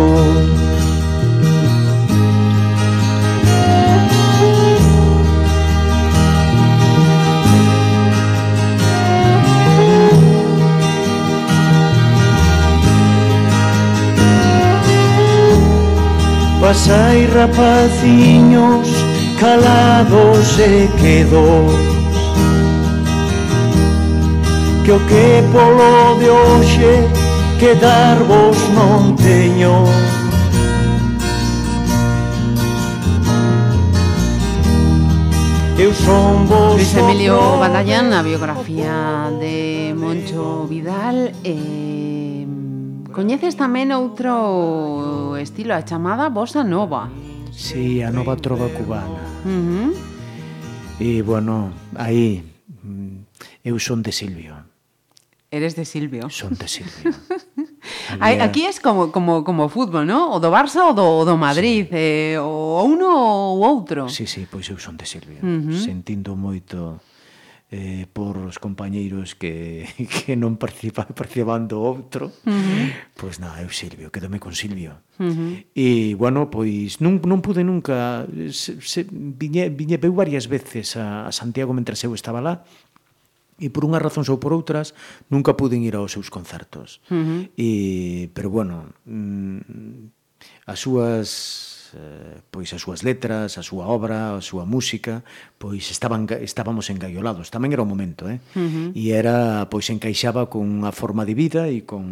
Pasai 16.59 17.27
rapaciños 17.27 18.89
calados 19.39 20.57
e 20.57 20.89
quedos 20.99 21.71
Que 24.83 24.91
o 24.91 24.99
que 25.01 25.43
polo 25.51 26.17
de 26.17 26.29
hoxe 26.29 27.18
que 27.59 27.75
darvos 27.75 28.55
non 28.71 29.19
teño. 29.19 29.83
Eu 35.75 35.91
son 35.91 36.47
vos 36.47 36.79
Luis 36.79 36.95
Emilio 36.95 37.35
Badallan, 37.59 38.15
a 38.15 38.23
biografía 38.23 39.27
de 39.43 39.91
Moncho 39.91 40.67
Vidal 40.71 41.35
eh, 41.43 42.47
Coñeces 43.11 43.59
tamén 43.59 43.91
outro 43.91 45.35
estilo 45.35 45.75
a 45.75 45.83
chamada 45.83 46.31
Bossa 46.31 46.63
Nova? 46.63 47.11
Si, 47.51 47.99
sí, 47.99 48.03
a 48.03 48.07
nova 48.07 48.39
trova 48.39 48.71
cubana. 48.71 49.19
Uh 49.43 49.51
-huh. 49.51 49.91
E, 50.99 51.19
bueno, 51.23 51.75
aí 51.99 52.39
mm, 52.83 53.27
Eu 53.67 53.75
son 53.83 53.99
de 53.99 54.15
Silvio. 54.15 54.55
Eres 55.51 55.75
de 55.75 55.83
Silvio. 55.83 56.29
Son 56.29 56.55
de 56.55 56.67
Silvio. 56.67 57.11
Hai, 58.17 58.41
aquí 58.41 58.65
es 58.65 58.81
como, 58.81 59.11
como, 59.13 59.43
como 59.45 59.69
fútbol, 59.69 60.09
¿no? 60.09 60.33
O 60.33 60.41
do 60.41 60.49
Barça 60.49 60.81
ou 60.89 60.97
do, 60.97 61.05
o 61.05 61.23
do 61.25 61.37
Madrid, 61.37 61.85
sí. 61.85 61.93
eh, 61.93 62.37
o 62.41 62.81
uno 62.81 63.05
ou 63.05 63.61
outro. 63.61 64.09
Sí, 64.09 64.25
sí, 64.25 64.49
pois 64.49 64.65
eu 64.73 64.81
son 64.81 64.97
de 64.97 65.05
Silvio, 65.05 65.37
uh 65.37 65.45
-huh. 65.45 65.77
sentindo 65.77 66.33
moito 66.33 66.97
eh, 67.71 68.07
por 68.13 68.37
os 68.37 68.57
compañeiros 68.57 69.37
que, 69.37 69.85
que 70.25 70.33
non 70.33 70.57
participa, 70.57 71.05
participaban 71.05 71.69
do 71.69 71.77
outro, 71.77 72.33
uh 72.33 72.49
-huh. 72.49 72.89
pois 73.13 73.37
nada, 73.37 73.61
eu 73.61 73.69
Silvio, 73.69 74.09
quedome 74.09 74.41
con 74.41 74.57
Silvio. 74.57 75.05
Uh 75.21 75.29
-huh. 75.29 75.53
E, 75.77 76.17
bueno, 76.17 76.49
pois 76.49 76.97
non, 76.97 77.21
non 77.21 77.45
pude 77.45 77.61
nunca, 77.61 78.25
se, 78.49 78.81
se, 78.81 79.05
viñe, 79.13 79.69
viñe, 79.69 80.01
veu 80.01 80.17
varias 80.17 80.49
veces 80.49 80.97
a, 80.97 81.29
a 81.29 81.31
Santiago 81.31 81.69
mentre 81.77 81.93
eu 82.01 82.17
estaba 82.17 82.41
lá, 82.41 82.65
e 83.59 83.67
por 83.69 83.83
unhas 83.85 84.01
razóns 84.01 84.31
ou 84.31 84.39
por 84.39 84.55
outras 84.55 84.95
nunca 85.27 85.53
puden 85.53 85.83
ir 85.83 85.99
aos 85.99 86.15
seus 86.15 86.31
concertos. 86.31 87.03
Uh 87.11 87.15
-huh. 87.15 87.41
E 87.59 87.69
pero 88.33 88.49
bueno, 88.49 88.95
mm, 89.05 90.09
as 90.65 90.79
súas 90.79 91.29
eh, 91.95 92.41
pois 92.51 92.69
as 92.73 92.81
súas 92.81 93.01
letras, 93.01 93.57
a 93.57 93.63
súa 93.63 93.89
obra, 93.89 94.37
a 94.37 94.41
súa 94.41 94.65
música, 94.65 95.25
pois 95.57 95.89
estaban 95.89 96.29
estábamos 96.41 96.89
engaiolados, 96.89 97.49
tamén 97.49 97.73
era 97.73 97.81
o 97.81 97.89
momento, 97.89 98.29
eh? 98.29 98.39
Uh 98.53 98.61
-huh. 98.61 98.87
E 98.93 99.13
era 99.13 99.67
pois 99.73 99.89
encaixaba 99.89 100.47
con 100.47 100.65
unha 100.65 100.93
forma 100.93 101.25
de 101.25 101.33
vida 101.33 101.67
e 101.67 101.85
con 101.85 102.05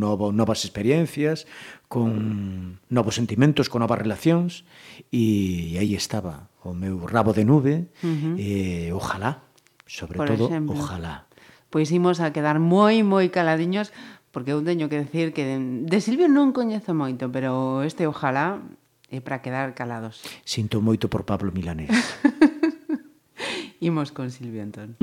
novo, 0.00 0.32
novas 0.32 0.64
experiencias, 0.64 1.44
con 1.88 2.80
novos 2.88 3.14
sentimentos, 3.14 3.68
con 3.68 3.84
novas 3.84 4.00
relacións 4.00 4.64
e, 5.12 5.76
e 5.76 5.78
aí 5.78 5.92
estaba 5.94 6.48
o 6.64 6.72
meu 6.72 7.04
rabo 7.04 7.36
de 7.36 7.44
nube 7.44 7.74
uh 8.00 8.08
-huh. 8.08 8.34
e 8.40 8.88
ojalá 8.90 9.44
Sobre 9.86 10.16
por 10.16 10.28
todo, 10.28 10.46
exemplo. 10.46 10.74
ojalá. 10.74 11.26
Pois 11.70 11.90
imos 11.90 12.20
a 12.20 12.32
quedar 12.32 12.58
moi, 12.62 13.02
moi 13.02 13.28
caladiños, 13.28 13.90
porque 14.30 14.54
eu 14.54 14.62
teño 14.62 14.88
que 14.88 14.98
decir 14.98 15.34
que 15.34 15.58
de 15.58 15.98
Silvio 16.00 16.26
non 16.30 16.50
coñezo 16.54 16.94
moito, 16.94 17.30
pero 17.30 17.82
este 17.86 18.06
ojalá 18.06 18.62
é 19.10 19.20
para 19.20 19.42
quedar 19.42 19.74
calados. 19.74 20.22
Sinto 20.42 20.82
moito 20.82 21.06
por 21.10 21.22
Pablo 21.26 21.52
Milanés. 21.52 21.90
imos 23.80 24.10
con 24.10 24.30
Silvio 24.30 24.62
entón. 24.62 24.96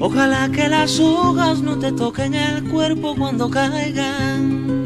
Ojalá 0.00 0.48
que 0.50 0.68
las 0.68 1.00
hojas 1.00 1.62
no 1.62 1.78
te 1.78 1.90
toquen 1.92 2.34
el 2.34 2.64
cuerpo 2.70 3.16
cuando 3.16 3.50
caigan 3.50 4.85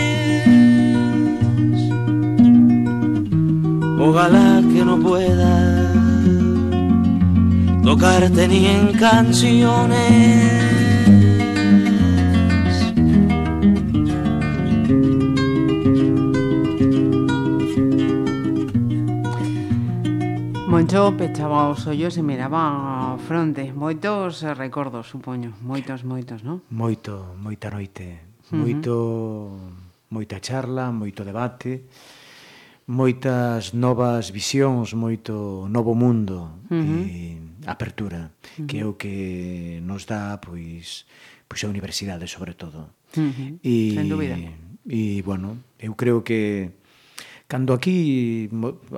Ojalá 4.03 4.63
que 4.73 4.83
no 4.83 4.97
pueda 4.99 5.93
tocarte 7.83 8.47
ni 8.47 8.65
en 8.65 8.97
canciones. 8.97 10.01
Moncho 20.67 21.15
pechaba 21.15 21.69
os 21.69 21.85
ollos 21.85 22.17
e 22.17 22.23
miraba 22.25 23.13
a 23.13 23.17
fronte. 23.21 23.69
Moitos 23.71 24.41
recordos, 24.57 25.13
supoño. 25.13 25.53
Moitos, 25.61 26.01
moitos, 26.01 26.41
non? 26.41 26.65
Moito, 26.73 27.37
moita 27.37 27.69
noite. 27.69 28.17
Moito, 28.49 28.97
uh 28.97 29.61
-huh. 29.61 30.09
moita 30.09 30.41
charla, 30.41 30.89
moito 30.89 31.21
debate 31.21 31.85
moitas 32.87 33.73
novas 33.73 34.29
visións, 34.29 34.93
moito 34.93 35.67
novo 35.69 35.93
mundo 35.93 36.65
uh 36.69 36.75
-huh. 36.75 37.03
e 37.05 37.37
apertura, 37.65 38.31
uh 38.31 38.63
-huh. 38.63 38.67
que 38.67 38.79
é 38.79 38.85
o 38.85 38.97
que 38.97 39.79
nos 39.85 40.05
dá 40.05 40.37
pois 40.41 41.05
pois 41.47 41.61
a 41.63 41.67
universidade 41.67 42.27
sobre 42.27 42.53
todo. 42.53 42.89
Uh 43.17 43.31
-huh. 43.31 43.51
E 43.61 43.93
Sen 43.93 44.09
dúbida. 44.09 44.35
E 44.87 45.21
bueno, 45.21 45.61
eu 45.77 45.93
creo 45.93 46.23
que 46.25 46.81
cando 47.51 47.73
aquí 47.73 48.49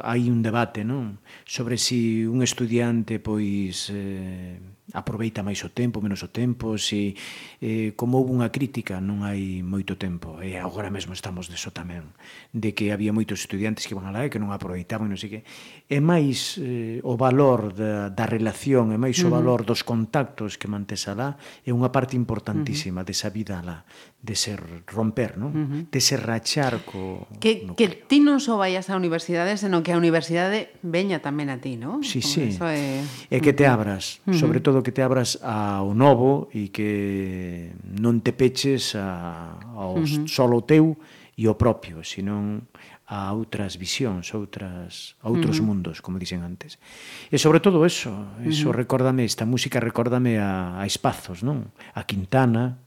hai 0.06 0.30
un 0.30 0.46
debate, 0.46 0.86
non, 0.86 1.20
sobre 1.44 1.76
si 1.76 2.24
un 2.30 2.46
estudiante 2.46 3.18
pois 3.20 3.90
eh, 3.90 4.62
aproveita 4.92 5.40
máis 5.48 5.64
o 5.64 5.72
tempo, 5.72 6.04
menos 6.04 6.28
o 6.28 6.30
tempo, 6.30 6.76
se 6.76 7.16
eh, 7.64 7.96
como 7.96 8.20
houve 8.20 8.36
unha 8.36 8.52
crítica 8.52 9.00
non 9.00 9.24
hai 9.24 9.64
moito 9.64 9.96
tempo, 9.96 10.44
e 10.44 10.60
agora 10.60 10.92
mesmo 10.92 11.16
estamos 11.16 11.48
deso 11.48 11.72
tamén, 11.72 12.12
de 12.52 12.76
que 12.76 12.92
había 12.92 13.16
moitos 13.16 13.40
estudiantes 13.48 13.88
que 13.88 13.96
van 13.96 14.12
alá 14.12 14.28
e 14.28 14.32
que 14.32 14.44
non 14.44 14.52
aproveitaban, 14.52 15.08
non 15.08 15.16
sei 15.16 15.40
que, 15.40 15.42
é 15.88 16.00
máis 16.04 16.60
eh, 16.60 17.00
o 17.00 17.16
valor 17.16 17.72
da, 17.72 18.12
da 18.12 18.28
relación, 18.28 18.92
é 18.92 19.00
máis 19.00 19.16
uh 19.24 19.28
-huh. 19.28 19.32
o 19.32 19.36
valor 19.40 19.64
dos 19.64 19.88
contactos 19.88 20.60
que 20.60 20.68
mantes 20.68 21.08
alá, 21.08 21.40
é 21.64 21.72
unha 21.72 21.88
parte 21.88 22.20
importantísima 22.20 23.02
uh 23.02 23.04
-huh. 23.04 23.08
desa 23.08 23.32
vida 23.32 23.64
alá, 23.64 23.88
de 24.24 24.36
ser 24.40 24.88
romper, 24.88 25.36
non? 25.36 25.52
Uh 25.52 25.64
-huh. 25.68 25.82
De 25.92 26.00
ser 26.00 26.24
rachar 26.24 26.88
co... 26.88 27.28
Que, 27.44 27.68
no 27.68 27.76
que 27.76 27.92
ti 27.92 28.24
non 28.24 28.40
só 28.40 28.56
vayas 28.56 28.88
á 28.88 28.96
universidade, 28.96 29.60
senón 29.60 29.84
que 29.84 29.92
a 29.92 30.00
universidade 30.00 30.72
veña 30.80 31.20
tamén 31.20 31.52
a 31.52 31.60
ti, 31.60 31.76
non? 31.76 32.04
Sí, 32.08 32.24
Como 32.24 32.32
sí. 32.32 32.56
É... 32.64 33.04
E 33.28 33.38
que 33.44 33.52
te 33.52 33.68
abras, 33.68 34.24
uh 34.24 34.32
-huh. 34.32 34.40
sobre 34.40 34.64
todo 34.64 34.73
todo 34.74 34.82
que 34.82 34.90
te 34.90 35.06
abras 35.06 35.38
ao 35.46 35.94
novo 35.94 36.50
e 36.50 36.74
que 36.74 37.78
non 37.86 38.26
te 38.26 38.34
peches 38.34 38.98
a, 38.98 39.54
ao 39.78 40.02
uh 40.02 40.02
-huh. 40.02 40.26
solo 40.26 40.66
teu 40.66 40.98
e 41.38 41.46
ao 41.46 41.54
propio, 41.54 42.02
senón 42.02 42.66
a 43.06 43.30
outras 43.38 43.78
visións, 43.78 44.34
outras, 44.34 45.14
a 45.22 45.30
outros 45.30 45.62
uh 45.62 45.62
-huh. 45.62 45.70
mundos, 45.70 46.02
como 46.02 46.18
dicen 46.18 46.42
antes. 46.42 46.82
E 47.30 47.38
sobre 47.38 47.62
todo 47.62 47.86
eso, 47.86 48.34
eso 48.42 48.70
uh 48.70 48.74
-huh. 48.74 48.82
recórdame, 48.82 49.22
esta 49.30 49.46
música 49.46 49.78
recórdame 49.78 50.42
a, 50.42 50.82
a 50.82 50.90
espazos, 50.90 51.46
non? 51.46 51.70
A 51.94 52.10
Quintana, 52.10 52.82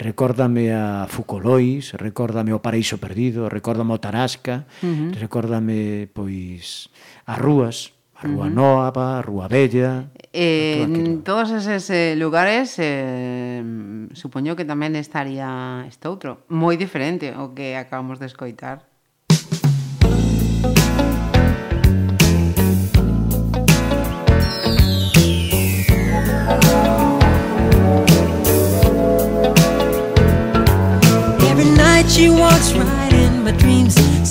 recórdame 0.00 0.72
a 0.72 1.04
Foucault, 1.04 2.00
recórdame 2.00 2.56
o 2.56 2.64
Paraíso 2.64 2.96
Perdido, 2.96 3.52
recórdame 3.52 3.92
o 3.92 4.00
Tarasca, 4.00 4.64
uh 4.80 4.88
-huh. 4.88 5.20
recórdame 5.20 6.08
pois 6.16 6.88
a 7.28 7.36
Rúas, 7.36 7.95
a 8.18 8.26
Rúa 8.26 8.46
uh 8.46 8.50
-huh. 8.50 8.54
Nova, 8.54 9.18
a 9.18 9.22
Rúa 9.22 9.48
Bella... 9.48 10.08
Eh, 10.32 10.82
en 10.82 11.22
todos 11.22 11.50
eses 11.50 11.88
eh, 11.88 12.14
lugares 12.16 12.76
eh, 12.76 13.64
supoño 14.12 14.52
que 14.52 14.68
tamén 14.68 14.92
estaría 14.96 15.84
este 15.88 16.08
outro, 16.12 16.44
moi 16.52 16.76
diferente 16.76 17.32
o 17.32 17.56
que 17.56 17.72
acabamos 17.72 18.20
de 18.20 18.28
escoitar. 18.28 18.84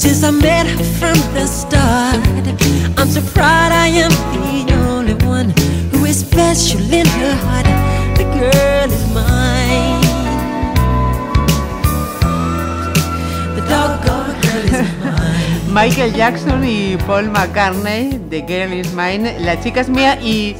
Since 0.06 0.24
I 0.24 0.30
met 0.30 0.68
her 0.68 0.84
from 1.00 1.18
the 1.34 1.48
start. 1.48 2.22
I'm 2.98 3.10
so 3.10 3.22
proud 3.34 3.72
I 3.72 3.88
am 4.04 4.12
the 4.68 4.74
only 4.94 5.15
one 5.26 5.50
who 5.91 6.06
is 6.06 6.20
special 6.20 6.82
in 6.94 7.08
her 7.08 7.34
heart. 7.46 7.68
The 8.20 8.26
girl 8.38 8.89
is 8.98 9.06
mine. 9.18 10.06
The 13.56 13.63
doggone 13.72 14.36
girl 14.46 14.63
is 14.82 14.91
mine. 15.04 15.74
Michael 15.74 16.12
Jackson 16.12 16.63
y 16.63 16.98
Paul 17.08 17.30
McCartney 17.32 18.20
de 18.30 18.41
Girl 18.48 18.74
is 18.74 18.94
Mine, 18.94 19.39
La 19.39 19.60
chica 19.60 19.82
es 19.82 19.89
mía 19.89 20.18
y 20.22 20.56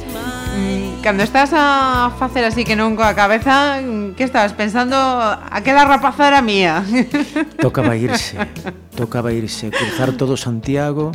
Cando 1.02 1.22
estás 1.22 1.50
a 1.54 2.10
facer 2.18 2.44
así 2.44 2.64
que 2.64 2.74
non 2.74 2.98
coa 2.98 3.14
cabeza 3.14 3.78
Que 4.18 4.26
estabas 4.26 4.58
pensando 4.58 4.98
Aquela 5.54 5.86
rapaza 5.86 6.26
era 6.26 6.42
mía 6.42 6.82
Tocaba 7.62 7.94
irse 7.94 8.34
Tocaba 8.98 9.30
irse 9.30 9.70
Cruzar 9.70 10.18
todo 10.18 10.34
Santiago 10.34 11.14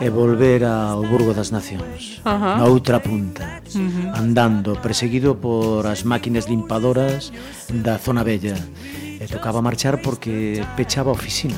e 0.00 0.10
volver 0.10 0.64
ao 0.64 1.00
Burgo 1.08 1.32
das 1.32 1.48
Nacións, 1.48 2.20
na 2.24 2.68
outra 2.68 3.00
punta, 3.00 3.64
uh 3.72 3.80
-huh. 3.80 4.12
andando, 4.12 4.76
perseguido 4.84 5.40
por 5.40 5.88
as 5.88 6.04
máquinas 6.04 6.44
limpadoras 6.52 7.32
da 7.72 7.96
zona 7.96 8.20
bella. 8.20 8.60
E 9.16 9.24
tocaba 9.24 9.64
marchar 9.64 10.04
porque 10.04 10.60
pechaba 10.76 11.08
a 11.10 11.16
oficina. 11.16 11.56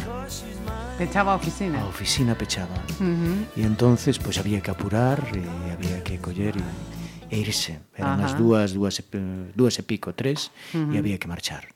Pechaba 0.95 1.35
a 1.35 1.37
oficina. 1.37 1.83
A 1.83 1.91
oficina 1.91 2.39
pechaba. 2.39 2.79
Uh 3.03 3.11
-huh. 3.11 3.59
E 3.59 3.63
entonces, 3.67 4.23
pois 4.23 4.39
pues, 4.39 4.47
había 4.47 4.63
que 4.63 4.71
apurar, 4.71 5.19
e 5.35 5.43
había 5.75 5.99
que 6.07 6.23
coller 6.23 6.55
e 6.55 6.98
e 7.31 7.39
irse. 7.39 7.81
Eran 7.95 8.21
Ajá. 8.21 8.33
as 8.33 8.35
dúas, 8.35 8.73
dúas, 8.73 9.01
dúas 9.55 9.75
e 9.79 9.85
pico, 9.85 10.13
tres, 10.13 10.51
uh 10.73 10.85
-huh. 10.85 10.95
e 10.95 10.99
había 10.99 11.21
que 11.21 11.29
marchar. 11.29 11.69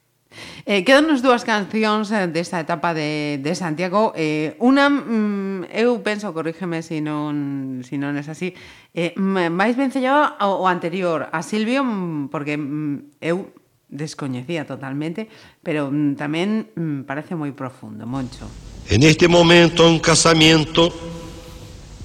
Eh, 0.65 0.85
quedanos 0.85 1.21
dúas 1.21 1.45
cancións 1.45 2.09
eh, 2.09 2.29
desta 2.31 2.61
etapa 2.61 2.95
de, 2.95 3.41
de 3.43 3.53
Santiago 3.55 4.13
eh, 4.17 4.57
Una, 4.65 4.89
mm, 4.89 5.69
eu 5.75 6.01
penso, 6.01 6.33
corrígeme 6.33 6.81
se 6.81 6.97
si 6.97 6.99
non, 7.05 7.85
si 7.85 8.01
non 8.01 8.17
é 8.17 8.23
así 8.25 8.57
eh, 8.97 9.13
Vais 9.19 9.77
vencellado 9.77 10.39
o, 10.41 10.65
o 10.65 10.67
anterior 10.71 11.29
a 11.29 11.45
Silvio 11.45 11.85
mm, 11.85 12.33
Porque 12.33 12.57
mm, 12.57 13.21
eu 13.21 13.53
descoñecía 13.93 14.65
totalmente 14.65 15.29
Pero 15.61 15.93
mm, 15.93 16.17
tamén 16.17 16.73
mm, 16.73 17.05
parece 17.05 17.37
moi 17.37 17.53
profundo, 17.53 18.09
Moncho 18.09 18.49
En 18.89 19.05
este 19.05 19.29
momento 19.29 19.85
un 19.85 20.01
casamiento 20.01 20.89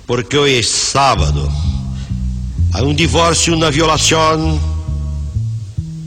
Porque 0.04 0.36
hoy 0.36 0.60
es 0.60 0.68
sábado 0.68 1.48
Hay 2.74 2.84
un 2.84 2.96
divorcio, 2.96 3.54
una 3.56 3.70
violación. 3.70 4.60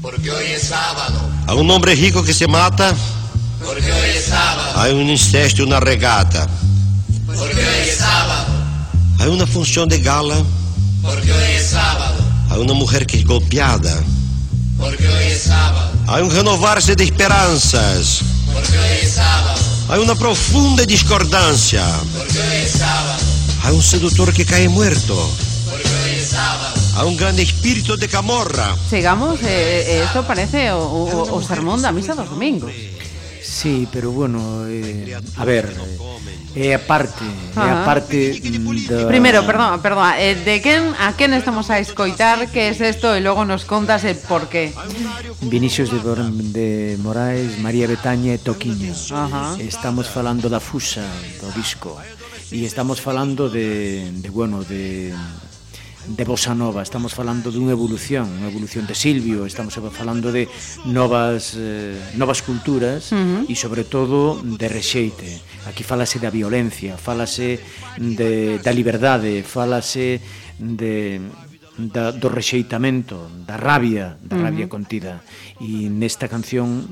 Porque 0.02 0.30
hoy 0.30 0.46
es 0.52 0.62
sábado, 0.68 1.20
Hay 1.46 1.56
un 1.56 1.70
hombre 1.70 1.94
rico 1.94 2.22
que 2.22 2.32
se 2.32 2.46
mata. 2.46 2.94
porque 3.64 3.90
hoy 3.92 4.10
es 4.16 4.24
sábado, 4.26 4.80
Hay 4.80 4.92
un 4.92 5.08
incesto 5.10 5.62
una 5.64 5.80
regata. 5.80 6.46
porque 7.26 7.54
hoy 7.56 7.88
es 7.88 7.98
sábado, 7.98 8.46
Hay 9.18 9.28
una 9.28 9.46
función 9.46 9.88
de 9.88 9.98
gala. 10.00 10.36
porque 11.02 11.32
hoy 11.32 11.52
es 11.56 11.66
sábado, 11.70 12.14
Hay 12.50 12.58
una 12.60 12.74
mujer 12.74 13.06
que 13.06 13.18
es 13.18 13.24
golpeada. 13.26 14.02
porque 14.78 15.06
hoy 15.08 15.24
es 15.32 15.42
sábado, 15.42 15.90
un 16.22 16.30
renovarse 16.30 16.94
de 16.96 17.04
esperanzas. 17.04 18.20
porque 18.52 18.78
hoy 18.78 18.98
es 19.02 19.12
sábado, 19.14 19.60
Hay 19.90 19.98
una 20.00 20.14
profunda 20.14 20.84
discordancia. 20.86 21.84
porque 22.16 22.38
hoy 22.38 22.56
es 22.64 22.72
sábado, 22.72 23.18
Hay 23.64 23.74
un 23.74 23.82
seductor 23.82 24.32
que 24.32 24.46
cae 24.46 24.68
muerto. 24.68 25.30
a 26.96 27.04
un 27.04 27.16
grande 27.16 27.42
espírito 27.42 27.96
de 27.96 28.08
camorra. 28.08 28.76
Chegamos, 28.88 29.40
eh, 29.42 29.46
eh, 29.46 29.84
eh, 30.00 30.04
esto 30.04 30.26
parece 30.26 30.72
o, 30.72 30.84
o, 30.84 31.36
o 31.36 31.38
sermón 31.42 31.80
da 31.80 31.92
misa 31.92 32.14
dos 32.14 32.28
domingos. 32.28 32.72
Sí, 33.40 33.88
pero 33.90 34.12
bueno, 34.12 34.68
eh, 34.68 35.16
a 35.36 35.44
ver, 35.44 35.72
é 36.54 36.68
eh, 36.68 36.74
a 36.74 36.78
parte, 36.78 37.24
é 37.24 37.60
eh, 37.60 37.72
a 37.72 37.84
parte 37.84 38.18
eh, 38.36 38.58
mm, 38.58 38.86
da... 38.86 39.06
Primeiro, 39.08 39.46
perdón, 39.46 39.80
perdón, 39.80 40.12
eh, 40.18 40.34
de 40.34 40.60
quen 40.60 40.92
a 40.98 41.16
quen 41.16 41.32
estamos 41.32 41.70
a 41.70 41.80
escoitar 41.80 42.52
que 42.52 42.68
é 42.68 42.74
es 42.74 42.80
isto 42.84 43.16
e 43.16 43.24
logo 43.24 43.48
nos 43.48 43.64
contas 43.64 44.04
el 44.04 44.16
por 44.16 44.52
qué. 44.52 44.74
Vinicius 45.40 45.88
de, 45.88 46.00
de 46.52 46.98
Moraes, 47.00 47.56
María 47.58 47.88
Betaña 47.88 48.36
e 48.36 48.38
Toquiño. 48.38 48.92
Ajá. 48.92 49.56
Estamos 49.56 50.10
falando 50.12 50.52
da 50.52 50.60
Fusa, 50.60 51.06
do 51.40 51.48
disco, 51.56 51.96
e 52.52 52.66
estamos 52.68 53.00
falando 53.00 53.48
de, 53.48 54.10
de 54.20 54.28
bueno, 54.28 54.62
de 54.68 55.14
de 56.10 56.24
bossa 56.24 56.54
nova, 56.54 56.82
estamos 56.82 57.14
falando 57.14 57.54
dunha 57.54 57.70
evolución, 57.70 58.26
unha 58.26 58.50
evolución 58.50 58.82
de 58.82 58.98
Silvio, 58.98 59.46
estamos 59.46 59.78
falando 59.94 60.34
de 60.34 60.50
novas 60.90 61.54
eh, 61.54 61.94
novas 62.18 62.42
culturas 62.42 63.14
uh 63.14 63.46
-huh. 63.46 63.46
e 63.46 63.54
sobre 63.54 63.86
todo 63.86 64.42
de 64.42 64.66
rexeite. 64.66 65.38
Aquí 65.70 65.86
falase 65.86 66.18
da 66.18 66.34
violencia, 66.34 66.98
falase 66.98 67.62
de 67.94 68.58
da 68.58 68.74
liberdade, 68.74 69.46
falase 69.46 70.18
de 70.58 71.22
da, 71.78 72.10
do 72.10 72.28
rexeitamento, 72.28 73.30
da 73.46 73.54
rabia, 73.54 74.18
da 74.18 74.34
uh 74.34 74.42
-huh. 74.42 74.44
rabia 74.50 74.66
contida. 74.66 75.22
E 75.62 75.86
nesta 75.86 76.26
canción 76.26 76.90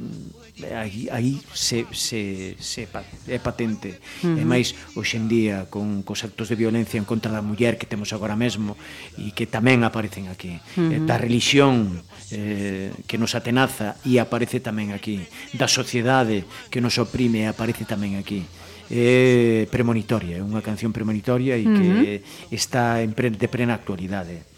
aí, 0.74 1.08
aí 1.10 1.40
se, 1.54 1.86
se, 1.92 2.56
se 2.58 2.88
é 3.28 3.38
patente 3.38 3.98
uh 4.22 4.34
-huh. 4.34 4.40
e 4.40 4.44
máis 4.44 4.74
hoxendía 4.98 5.70
con 5.70 6.02
cos 6.02 6.24
actos 6.26 6.50
de 6.50 6.56
violencia 6.58 6.98
en 6.98 7.06
contra 7.06 7.30
da 7.30 7.44
muller 7.44 7.78
que 7.78 7.86
temos 7.86 8.10
agora 8.12 8.34
mesmo 8.34 8.74
e 9.14 9.30
que 9.32 9.46
tamén 9.46 9.86
aparecen 9.86 10.26
aquí 10.26 10.58
uh 10.58 10.90
eh, 10.90 10.98
-huh. 10.98 11.06
da 11.06 11.16
religión 11.16 12.02
eh, 12.34 12.90
que 13.06 13.16
nos 13.16 13.38
atenaza 13.38 13.96
e 14.02 14.18
aparece 14.18 14.58
tamén 14.58 14.90
aquí 14.90 15.22
da 15.54 15.70
sociedade 15.70 16.44
que 16.72 16.82
nos 16.82 16.98
oprime 16.98 17.46
e 17.46 17.50
aparece 17.50 17.86
tamén 17.86 18.18
aquí 18.18 18.42
é 18.88 19.68
premonitoria, 19.68 20.40
é 20.40 20.42
unha 20.42 20.64
canción 20.64 20.96
premonitoria 20.96 21.60
e 21.60 21.64
uh 21.64 21.68
-huh. 21.68 21.76
que 21.76 22.24
está 22.48 23.04
en 23.04 23.12
pre, 23.12 23.28
de 23.28 23.48
plena 23.48 23.76
actualidade. 23.76 24.48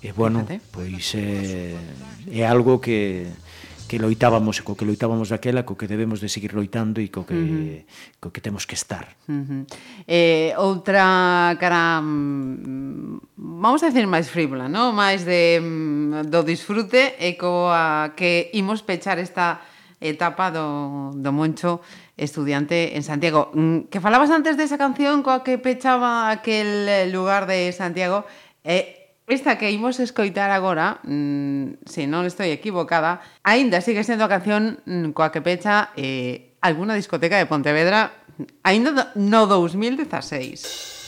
E 0.00 0.16
bueno, 0.16 0.48
pois 0.72 1.12
é, 1.12 1.76
é 2.32 2.42
algo 2.48 2.80
que 2.80 3.28
que 3.90 3.98
loitábamos 3.98 4.54
e 4.54 4.62
co 4.62 4.78
que 4.78 4.86
loitábamos 4.86 5.34
daquela, 5.34 5.66
co 5.66 5.74
que 5.74 5.90
debemos 5.90 6.22
de 6.22 6.30
seguir 6.30 6.54
loitando 6.54 7.02
e 7.02 7.10
co 7.10 7.26
que, 7.26 7.34
uh 7.34 7.42
-huh. 7.42 8.22
co 8.22 8.30
que 8.30 8.38
temos 8.38 8.62
que 8.62 8.78
estar. 8.78 9.18
Uh 9.26 9.42
-huh. 9.42 9.62
eh, 10.06 10.54
outra 10.62 11.58
cara, 11.58 11.98
mm, 11.98 13.18
vamos 13.34 13.82
a 13.82 13.90
decir 13.90 14.06
máis 14.06 14.30
frívola, 14.30 14.70
¿no? 14.70 14.94
máis 14.94 15.26
de, 15.26 15.58
mm, 15.58 16.30
do 16.30 16.46
disfrute 16.46 17.18
e 17.18 17.34
coa 17.34 18.14
que 18.14 18.54
imos 18.54 18.86
pechar 18.86 19.18
esta 19.18 19.58
etapa 19.98 20.54
do, 20.54 21.10
do 21.18 21.34
Moncho 21.34 21.82
estudiante 22.14 22.94
en 22.94 23.02
Santiago. 23.02 23.50
Mm, 23.58 23.90
que 23.90 23.98
falabas 23.98 24.30
antes 24.30 24.54
desa 24.54 24.78
canción 24.78 25.26
coa 25.26 25.42
que 25.42 25.58
pechaba 25.58 26.30
aquel 26.30 27.10
lugar 27.10 27.50
de 27.50 27.74
Santiago, 27.74 28.22
eh, 28.62 28.99
Esta 29.30 29.58
que 29.58 29.70
imos 29.70 30.00
escoitar 30.00 30.50
agora, 30.50 30.98
mmm, 31.06 31.78
se 31.86 32.10
non 32.10 32.26
estou 32.26 32.50
equivocada, 32.50 33.22
aínda 33.46 33.78
sigue 33.78 34.02
sendo 34.02 34.26
a 34.26 34.32
canción 34.32 34.82
mmm, 34.82 35.14
coa 35.14 35.30
que 35.30 35.38
pecha 35.38 35.94
eh, 35.94 36.58
alguna 36.58 36.98
discoteca 36.98 37.38
de 37.38 37.46
Pontevedra 37.46 38.10
aínda 38.66 39.14
no 39.14 39.46
2016. 39.46 40.99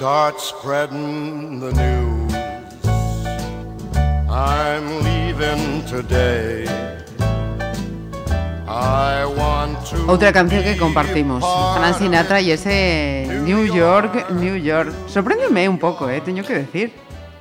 start 0.00 0.40
spreading 0.40 1.60
the 1.60 1.70
news. 1.76 2.32
I'm 4.30 4.86
leaving 5.04 5.84
today. 5.84 6.64
I 8.66 9.26
want 9.36 9.76
to 9.90 10.10
Otra 10.10 10.32
canción 10.32 10.64
que 10.64 10.78
compartimos, 10.78 11.44
Frank 11.76 11.98
Sinatra 11.98 12.40
y 12.40 12.50
ese 12.50 13.42
New 13.44 13.66
York, 13.66 14.30
New 14.30 14.56
York. 14.56 14.90
Sorpréndeme 15.06 15.68
un 15.68 15.78
pouco, 15.78 16.08
eh, 16.08 16.22
teño 16.22 16.44
que 16.44 16.54
decir. 16.54 16.92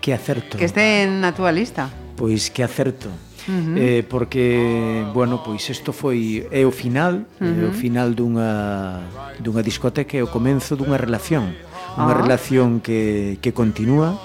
Que 0.01 0.13
acerto. 0.13 0.57
Que 0.57 0.65
este 0.65 1.07
na 1.07 1.31
túa 1.31 1.53
lista. 1.53 1.87
Pois 2.17 2.51
que 2.51 2.61
acerto. 2.61 3.07
Uh 3.47 3.51
-huh. 3.51 3.75
eh, 3.79 4.03
porque, 4.03 5.07
bueno, 5.13 5.41
pois 5.45 5.63
isto 5.69 5.93
foi 5.93 6.45
é 6.51 6.67
o 6.67 6.71
final, 6.75 7.23
uh 7.39 7.47
-huh. 7.47 7.63
é 7.63 7.65
o 7.71 7.71
final 7.71 8.11
dunha 8.11 8.99
dunha 9.39 9.63
discoteca 9.63 10.19
e 10.19 10.21
o 10.21 10.27
comenzo 10.27 10.75
dunha 10.75 10.99
relación 10.99 11.68
unha 11.99 12.15
ah. 12.15 12.21
relación 12.23 12.79
que, 12.79 13.35
que 13.43 13.51
continúa 13.51 14.15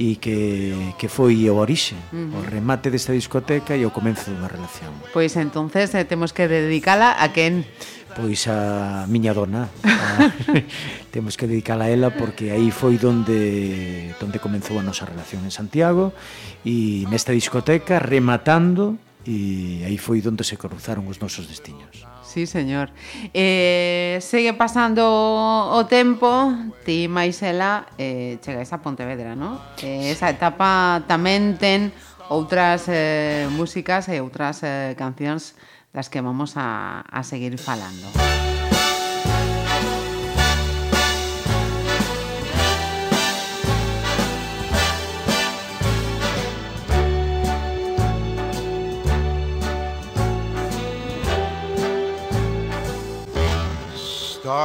e 0.00 0.16
que, 0.16 0.96
que 0.96 1.08
foi 1.12 1.44
o 1.48 1.60
orixe, 1.60 1.96
uh 2.12 2.16
-huh. 2.16 2.36
o 2.36 2.40
remate 2.44 2.88
desta 2.88 3.12
discoteca 3.12 3.76
e 3.76 3.84
o 3.84 3.92
comenzo 3.92 4.32
dunha 4.32 4.48
relación. 4.48 4.92
Pois 5.12 5.36
entonces 5.36 5.92
eh, 5.96 6.04
temos 6.08 6.32
que 6.32 6.48
dedicala 6.48 7.16
a 7.16 7.32
quen? 7.32 7.68
Pois 8.16 8.48
a 8.48 9.04
miña 9.12 9.36
dona. 9.36 9.68
A, 9.84 10.32
temos 11.14 11.36
que 11.36 11.44
dedicala 11.44 11.84
a 11.86 11.90
ela 11.92 12.08
porque 12.16 12.48
aí 12.48 12.72
foi 12.72 12.96
donde 12.96 14.16
donde 14.16 14.40
comenzou 14.40 14.80
a 14.80 14.84
nosa 14.84 15.04
relación 15.04 15.44
en 15.44 15.52
Santiago 15.52 16.16
e 16.64 17.04
nesta 17.12 17.36
discoteca 17.36 18.00
rematando 18.00 18.96
e 19.28 19.84
aí 19.84 20.00
foi 20.00 20.24
donde 20.24 20.48
se 20.48 20.56
cruzaron 20.56 21.04
os 21.12 21.20
nosos 21.20 21.44
destiños. 21.44 22.08
Sí, 22.30 22.46
señor. 22.46 22.90
Eh, 23.34 24.18
segue 24.22 24.54
pasando 24.54 25.02
o 25.02 25.86
tempo, 25.90 26.54
ti 26.86 27.10
Maisela 27.10 27.90
eh, 27.98 28.38
chegáis 28.38 28.70
a 28.72 28.78
Pontevedra, 28.78 29.34
¿no? 29.34 29.58
Eh, 29.82 30.14
esa 30.14 30.30
etapa 30.30 31.02
tamén 31.10 31.58
ten 31.58 31.90
outras 32.30 32.86
eh, 32.86 33.50
músicas 33.50 34.06
e 34.06 34.22
outras 34.22 34.62
eh, 34.62 34.94
cancións 34.94 35.58
das 35.90 36.06
que 36.06 36.22
vamos 36.22 36.54
a, 36.54 37.02
a 37.02 37.26
seguir 37.26 37.58
falando. 37.58 38.06
Música 38.14 38.29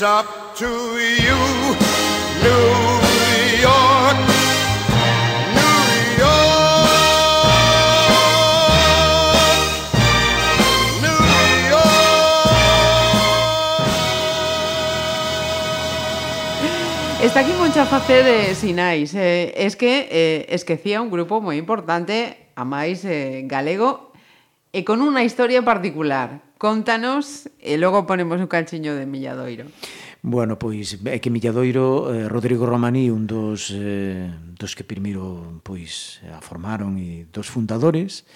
It's. 0.00 0.38
Está 17.20 17.40
aquí 17.40 17.52
Moncha 17.58 17.84
Face 17.84 18.22
de 18.22 18.54
Sinais. 18.54 19.12
Eh, 19.14 19.52
es 19.56 19.74
que 19.74 20.08
eh, 20.10 20.46
esquecía 20.48 21.02
un 21.02 21.10
grupo 21.10 21.42
moi 21.42 21.58
importante, 21.58 22.48
a 22.54 22.62
máis 22.62 23.02
eh, 23.02 23.42
galego, 23.44 24.14
e 24.70 24.86
con 24.86 25.02
unha 25.02 25.26
historia 25.26 25.66
particular. 25.66 26.47
Contanos 26.58 27.46
e 27.62 27.78
logo 27.78 28.02
ponemos 28.02 28.42
un 28.42 28.50
calchiño 28.50 28.98
de 28.98 29.06
Milladoiro. 29.06 29.70
Bueno, 30.26 30.58
pois 30.58 30.98
é 31.06 31.22
que 31.22 31.30
Milladoiro 31.30 32.10
eh, 32.10 32.26
Rodrigo 32.26 32.66
Romaní 32.66 33.14
un 33.14 33.30
dos 33.30 33.70
eh, 33.70 34.26
dos 34.58 34.74
que 34.74 34.82
primeiro 34.82 35.62
pois 35.62 36.18
a 36.26 36.42
formaron 36.42 36.98
e 36.98 37.30
dos 37.30 37.46
fundadores 37.46 38.26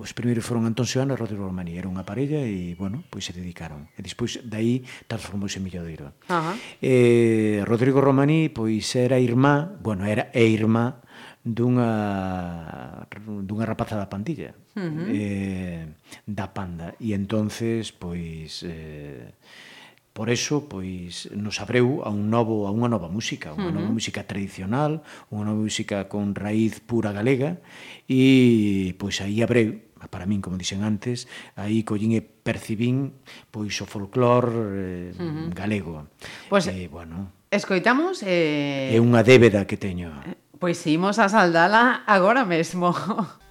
Os 0.00 0.14
primeiros 0.14 0.46
foron 0.46 0.64
Antón 0.64 0.86
Seoane 0.86 1.12
e 1.12 1.18
Rodrigo 1.18 1.44
Romaní, 1.44 1.74
era 1.76 1.90
unha 1.90 2.06
parella 2.06 2.40
e, 2.46 2.72
bueno, 2.78 3.02
pois 3.10 3.26
se 3.26 3.34
dedicaron. 3.34 3.90
E 3.98 4.00
despois 4.00 4.38
dai 4.46 4.86
transformouse 5.10 5.58
en 5.58 5.66
Milladoiro. 5.66 6.16
Uh 6.30 6.40
-huh. 6.40 6.56
Eh, 6.80 7.58
Rodrigo 7.66 8.00
Romaní 8.00 8.48
pois 8.48 8.86
era 8.94 9.18
irmá, 9.18 9.76
bueno, 9.82 10.06
era 10.06 10.30
e 10.32 10.46
irmá 10.46 11.02
dunha 11.44 13.06
dunha 13.44 13.64
rapaza 13.64 13.96
da 13.96 14.12
pandilla, 14.12 14.52
uh 14.76 14.80
-huh. 14.80 15.06
eh, 15.08 15.88
da 16.26 16.52
panda. 16.52 16.94
E 17.00 17.12
entonces, 17.16 17.92
pois 17.92 18.62
eh, 18.64 19.32
Por 20.12 20.28
eso, 20.28 20.68
pois, 20.68 21.30
nos 21.32 21.62
abreu 21.62 22.02
a 22.02 22.10
un 22.10 22.34
novo 22.34 22.66
a 22.66 22.74
unha 22.74 22.90
nova 22.90 23.06
música, 23.06 23.54
unha 23.54 23.62
uh 23.62 23.70
-huh. 23.70 23.78
nova 23.78 23.90
música 23.94 24.26
tradicional, 24.26 25.06
unha 25.30 25.46
nova 25.46 25.62
música 25.62 26.10
con 26.10 26.34
raíz 26.34 26.82
pura 26.82 27.14
galega 27.14 27.62
e 28.10 28.92
pois 28.98 29.22
aí 29.22 29.38
abreu 29.38 29.78
para 30.10 30.26
min, 30.26 30.42
como 30.42 30.58
dixen 30.58 30.82
antes, 30.82 31.30
aí 31.54 31.86
collín 31.86 32.12
e 32.18 32.26
percibín 32.26 33.14
pois 33.54 33.72
o 33.78 33.86
folclor 33.86 34.50
eh, 34.50 35.14
uh 35.14 35.22
-huh. 35.22 35.46
galego. 35.54 36.10
Pois, 36.50 36.66
pues, 36.66 36.74
eh, 36.74 36.90
bueno, 36.90 37.30
escoitamos 37.48 38.26
eh... 38.26 38.90
é 38.90 38.98
unha 38.98 39.22
débeda 39.22 39.62
que 39.62 39.78
teño. 39.78 40.10
Eh 40.26 40.49
Pois 40.60 40.84
imos 40.86 41.18
a 41.18 41.26
saldala 41.34 42.02
agora 42.06 42.44
mesmo. 42.44 42.92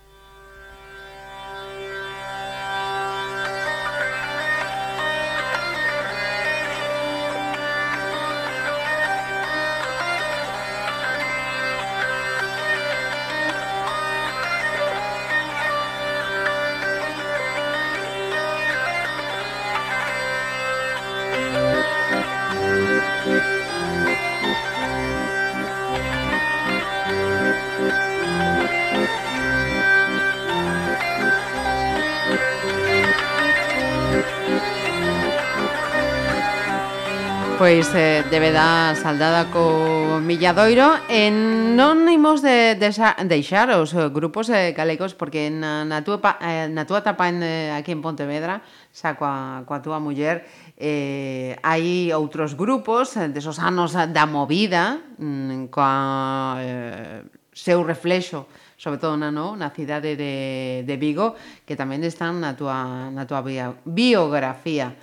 Pois 37.69 37.93
eh, 37.93 38.25
débeda 38.31 38.97
saldada 38.97 39.53
co 39.53 40.17
Milladoiro 40.25 40.89
eh, 41.05 41.29
E 41.29 41.77
non 41.77 42.09
imos 42.09 42.41
de, 42.41 42.73
de, 42.73 42.89
deixar 43.29 43.69
os 43.77 43.93
eh, 43.93 44.09
grupos 44.09 44.49
eh, 44.49 44.73
galegos 44.73 45.13
Porque 45.13 45.53
na, 45.53 45.85
na, 45.85 46.01
tua, 46.01 46.17
pa, 46.17 46.41
eh, 46.41 46.65
na 46.65 46.89
tua 46.89 47.05
etapa 47.05 47.29
en, 47.29 47.45
eh, 47.45 47.69
aquí 47.69 47.93
en 47.93 48.01
Pontevedra 48.01 48.65
Xa 48.89 49.13
coa, 49.13 49.61
coa 49.69 49.85
tua 49.85 50.01
muller 50.01 50.49
eh, 50.81 51.61
Hai 51.61 52.09
outros 52.09 52.57
grupos 52.57 53.13
eh, 53.21 53.29
desos 53.29 53.61
anos 53.61 53.93
da 53.93 54.25
movida 54.25 54.97
mm, 55.21 55.69
Coa 55.69 56.57
eh, 56.65 57.21
seu 57.53 57.85
reflexo 57.85 58.49
sobre 58.81 58.97
todo 58.97 59.13
na, 59.13 59.29
no, 59.29 59.53
na 59.53 59.75
cidade 59.75 60.15
de, 60.15 60.87
de 60.87 60.95
Vigo, 60.95 61.35
que 61.67 61.75
tamén 61.75 61.99
están 62.07 62.39
na 62.39 62.55
tua, 62.55 63.11
na 63.11 63.27
tua 63.27 63.43
biografía. 63.83 64.95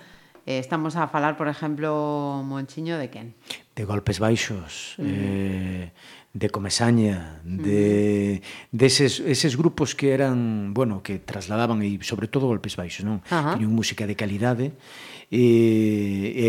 Eh, 0.47 0.59
estamos 0.59 0.95
a 0.95 1.11
falar, 1.11 1.35
por 1.35 1.51
exemplo, 1.51 2.41
Monchiño 2.41 2.95
de 2.97 3.11
quen? 3.11 3.35
De 3.75 3.83
Golpes 3.83 4.23
Baixos, 4.23 4.95
mm. 4.95 5.03
eh, 5.03 5.91
de 6.31 6.47
Comesaña, 6.49 7.43
mm. 7.43 7.57
de 7.67 8.39
mm. 8.39 8.71
deses 8.71 9.19
de 9.19 9.35
eses 9.35 9.59
grupos 9.59 9.91
que 9.91 10.15
eran, 10.15 10.71
bueno, 10.73 11.03
que 11.03 11.19
trasladaban 11.19 11.83
e 11.83 11.99
sobre 11.99 12.31
todo 12.31 12.47
Golpes 12.47 12.79
Baixos, 12.79 13.03
non? 13.03 13.19
Ajá. 13.27 13.59
Tiñan 13.59 13.75
música 13.75 14.07
de 14.07 14.15
calidade 14.15 14.71
e, 15.27 15.43
e, 16.31 16.47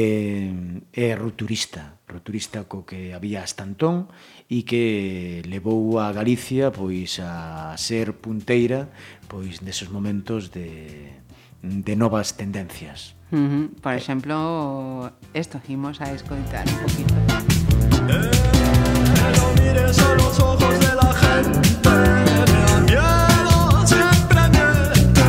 e 0.95 1.05
rupturista, 1.19 1.99
rupturista 2.07 2.71
co 2.71 2.87
que 2.87 3.11
había 3.11 3.43
hasta 3.43 3.67
entón 3.67 4.07
e 4.47 4.63
que 4.63 5.43
levou 5.43 5.99
a 5.99 6.15
Galicia 6.15 6.71
pois 6.71 7.19
a 7.19 7.75
ser 7.75 8.15
punteira 8.15 8.95
pois 9.27 9.59
neses 9.59 9.91
momentos 9.91 10.55
de 10.55 11.19
de 11.63 11.97
novas 11.97 12.37
tendencias. 12.37 13.15
Uh 13.31 13.37
-huh. 13.37 13.69
Por 13.81 13.93
exemplo, 13.95 15.13
esto 15.35 15.61
imos 15.69 16.01
a 16.01 16.13
escoitar 16.13 16.67
un 16.69 16.79
poquito. 16.79 17.15
No 19.37 19.45
mires 19.63 19.99
a 19.99 20.15
los 20.15 20.39
ojos 20.41 20.81
de 20.81 20.95
la 20.95 21.13
gente, 21.13 21.91
me 21.91 22.63
da 22.65 22.81
miedo, 22.89 23.87
siempre 23.87 24.41
miente. 24.55 25.23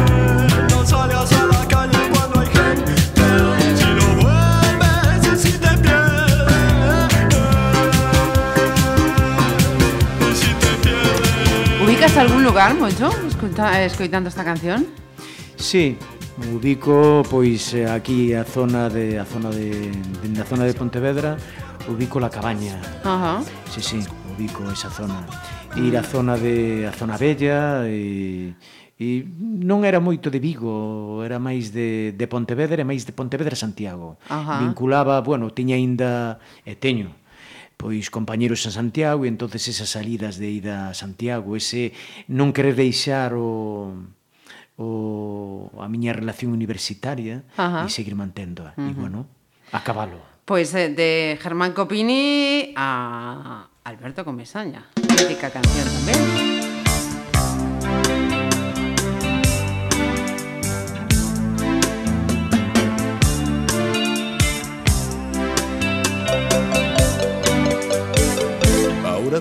No 0.70 0.86
salgas 0.86 1.32
a 1.34 1.46
la 1.46 1.68
calle 1.68 2.00
cuando 2.14 2.40
hay 2.40 2.48
gente, 2.48 2.92
si 3.76 3.90
no 4.00 4.08
vuelves 4.22 5.22
y 5.34 5.36
si 5.44 5.52
te 5.58 5.72
pierdes, 5.84 7.14
y 10.22 10.36
si 10.36 10.50
te 10.54 10.72
pierdes. 10.84 11.82
Ubicas 11.84 12.16
algún 12.18 12.44
lugar, 12.44 12.76
Moncho, 12.76 13.10
escuta, 13.28 13.84
escoitando 13.84 14.30
esta 14.30 14.46
canción? 14.46 14.88
Sí, 15.58 15.98
Me 16.40 16.56
ubico 16.56 17.22
pois 17.30 17.74
eh, 17.74 17.84
aquí 17.84 18.34
a 18.34 18.48
zona 18.48 18.88
de 18.88 19.20
a 19.20 19.26
zona 19.26 19.52
de 19.52 19.92
de 19.92 20.42
a 20.42 20.46
zona 20.46 20.64
de 20.64 20.74
Pontevedra, 20.74 21.36
ubico 21.92 22.20
la 22.20 22.30
Cabaña. 22.30 22.80
Ajá. 23.04 23.44
Sí, 23.70 23.82
sí, 23.82 24.00
ubico 24.32 24.64
esa 24.72 24.90
zona. 24.90 25.28
Ir 25.76 25.98
a 25.98 26.04
zona 26.04 26.38
de 26.38 26.88
a 26.88 26.94
zona 26.96 27.18
bella 27.20 27.84
e 27.84 28.56
e 29.00 29.24
non 29.40 29.84
era 29.84 30.00
moito 30.00 30.32
de 30.32 30.40
Vigo, 30.40 31.24
era 31.24 31.40
máis 31.40 31.72
de, 31.76 32.16
de 32.16 32.26
Pontevedra 32.28 32.84
e 32.84 32.88
máis 32.88 33.04
de 33.04 33.12
Pontevedra 33.12 33.56
Santiago. 33.60 34.16
Ajá. 34.32 34.64
Vinculaba, 34.64 35.20
bueno, 35.20 35.52
tiña 35.52 35.76
aínda 35.76 36.40
e 36.64 36.76
teño 36.80 37.20
pois 37.80 38.12
compañeros 38.12 38.68
a 38.68 38.76
Santiago 38.76 39.24
e 39.24 39.32
entonces 39.32 39.72
esas 39.72 39.96
salidas 39.96 40.36
de 40.36 40.52
ida 40.52 40.92
a 40.92 40.96
Santiago, 40.96 41.56
ese 41.56 41.96
non 42.28 42.52
querer 42.52 42.76
deixar 42.76 43.32
o 43.32 43.96
o 44.80 45.68
a 45.76 45.92
miña 45.92 46.16
relación 46.16 46.56
universitaria 46.56 47.44
Ajá. 47.60 47.84
e 47.84 47.92
seguir 47.92 48.16
manténdoa. 48.16 48.72
Uh 48.80 48.88
-huh. 48.88 48.92
E 48.92 48.94
bueno, 48.96 49.20
acabalo. 49.76 50.24
Pois 50.48 50.72
pues, 50.72 50.96
de 50.96 51.38
Germán 51.38 51.76
Copini 51.76 52.72
a 52.80 53.68
Alberto 53.84 54.24
Comesaña. 54.24 54.88
Mítica 54.96 55.52
canción 55.52 55.86
tamén. 55.86 56.69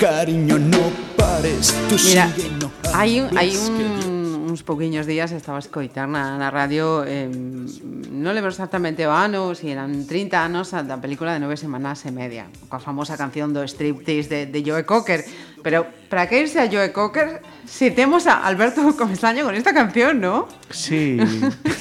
cariño, 0.00 0.58
no 0.58 0.78
pares, 1.14 1.76
tú 1.90 1.96
Mira, 2.02 2.32
sigue, 2.32 2.50
no 2.58 2.72
hai, 2.94 3.20
un, 3.20 3.28
que 3.28 3.84
un, 3.84 4.48
uns 4.48 4.62
pouquiños 4.64 5.04
días 5.04 5.30
estaba 5.30 5.58
a 5.58 5.64
escoitar 5.64 6.08
na, 6.08 6.48
radio 6.48 7.04
eh, 7.04 7.28
non 7.28 8.32
lembro 8.32 8.48
exactamente 8.48 9.04
o 9.04 9.12
ano 9.12 9.52
si 9.52 9.68
eran 9.68 10.08
30 10.08 10.40
anos 10.40 10.72
a 10.72 10.80
da 10.80 10.96
película 10.96 11.36
de 11.36 11.44
nove 11.44 11.60
semanas 11.60 12.00
e 12.08 12.10
media 12.16 12.48
coa 12.72 12.80
famosa 12.80 13.20
canción 13.20 13.52
do 13.52 13.60
striptease 13.68 14.28
de, 14.28 14.40
de 14.48 14.60
Joe 14.64 14.88
Cocker. 14.88 15.20
Pero 15.60 15.84
para 16.08 16.24
que 16.24 16.40
irse 16.40 16.56
a 16.56 16.72
Joe 16.72 16.88
Cocker 16.96 17.44
si 17.68 17.92
temos 17.92 18.24
a 18.24 18.40
Alberto 18.40 18.80
Comesaño 18.96 19.44
con 19.44 19.52
esta 19.52 19.76
canción, 19.76 20.16
¿no? 20.16 20.48
Sí, 20.72 21.20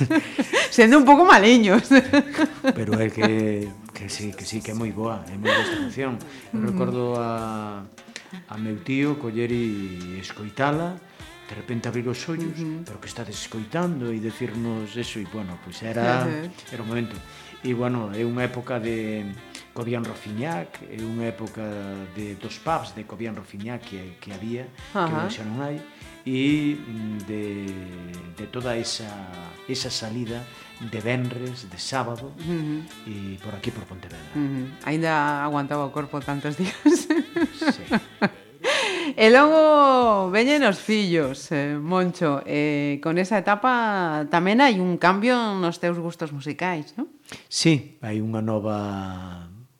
Sendo 0.70 0.99
un 0.99 1.07
pouco 1.07 1.24
maliños. 1.24 1.88
Pero 2.76 2.99
é 2.99 3.07
que, 3.07 3.72
que 3.95 4.11
sí, 4.11 4.36
que 4.36 4.43
sí, 4.43 4.59
que 4.59 4.72
é 4.72 4.76
moi 4.76 4.91
boa, 4.91 5.24
é 5.32 5.36
moi 5.39 5.47
boa 5.47 5.63
esta 5.63 5.80
canción. 5.80 6.20
Eu 6.51 6.59
recordo 6.67 7.15
a, 7.15 7.88
a 8.47 8.57
meu 8.57 8.77
tío 8.84 9.17
coller 9.17 9.51
e 9.51 10.17
escoitala, 10.19 10.99
de 11.49 11.55
repente 11.55 11.88
abrir 11.88 12.07
os 12.07 12.21
ollos, 12.30 12.59
uh 12.59 12.65
-huh. 12.65 12.86
pero 12.86 13.01
que 13.01 13.09
estades 13.09 13.36
escoitando 13.36 14.13
e 14.13 14.21
decirnos 14.21 14.93
eso, 14.95 15.17
e 15.17 15.25
bueno, 15.32 15.57
pois 15.63 15.82
pues 15.82 15.89
era, 15.89 16.25
uh 16.25 16.30
-huh. 16.30 16.73
era 16.73 16.82
un 16.84 16.89
momento. 16.89 17.15
E 17.63 17.73
bueno, 17.73 18.13
é 18.15 18.23
unha 18.23 18.47
época 18.47 18.80
de 18.80 19.27
Cobian 19.73 20.05
Rofiñac, 20.05 20.80
é 20.88 21.01
unha 21.03 21.27
época 21.27 21.65
de, 22.15 22.39
dos 22.39 22.55
pubs 22.61 22.95
de 22.95 23.03
Cobian 23.03 23.36
Rofiñac 23.36 23.84
que, 23.84 24.15
que 24.21 24.32
había, 24.32 24.69
uh 24.95 25.03
-huh. 25.03 25.27
que 25.27 25.36
xa 25.36 25.43
non 25.43 25.59
hai, 25.59 25.82
e 26.30 26.77
mm, 26.77 27.17
de, 27.25 27.43
de 28.38 28.45
toda 28.47 28.77
esa, 28.77 29.09
esa 29.67 29.89
salida 29.89 30.45
de 30.80 30.99
venres, 31.01 31.69
de 31.69 31.80
sábado 31.82 32.32
uh 32.38 32.45
-huh. 32.45 32.80
e 33.09 33.41
por 33.41 33.57
aquí 33.57 33.73
por 33.73 33.84
Pontevedra. 33.89 34.30
Uh 34.38 34.39
-huh. 34.39 34.65
Ainda 34.86 35.43
aguantaba 35.43 35.89
o 35.89 35.91
corpo 35.91 36.21
tantos 36.21 36.55
días. 36.55 37.09
sí. 37.73 37.84
E 39.17 39.27
logo 39.34 40.30
veñen 40.30 40.63
os 40.63 40.77
fillos, 40.77 41.51
eh, 41.51 41.75
Moncho. 41.75 42.45
Eh, 42.45 43.01
con 43.03 43.17
esa 43.17 43.41
etapa 43.41 44.27
tamén 44.30 44.61
hai 44.61 44.77
un 44.77 45.01
cambio 45.01 45.57
nos 45.57 45.82
teus 45.82 45.97
gustos 45.97 46.30
musicais, 46.32 46.93
non? 46.95 47.09
Sí, 47.49 47.99
hai 48.05 48.21
unha 48.21 48.39
nova 48.39 48.77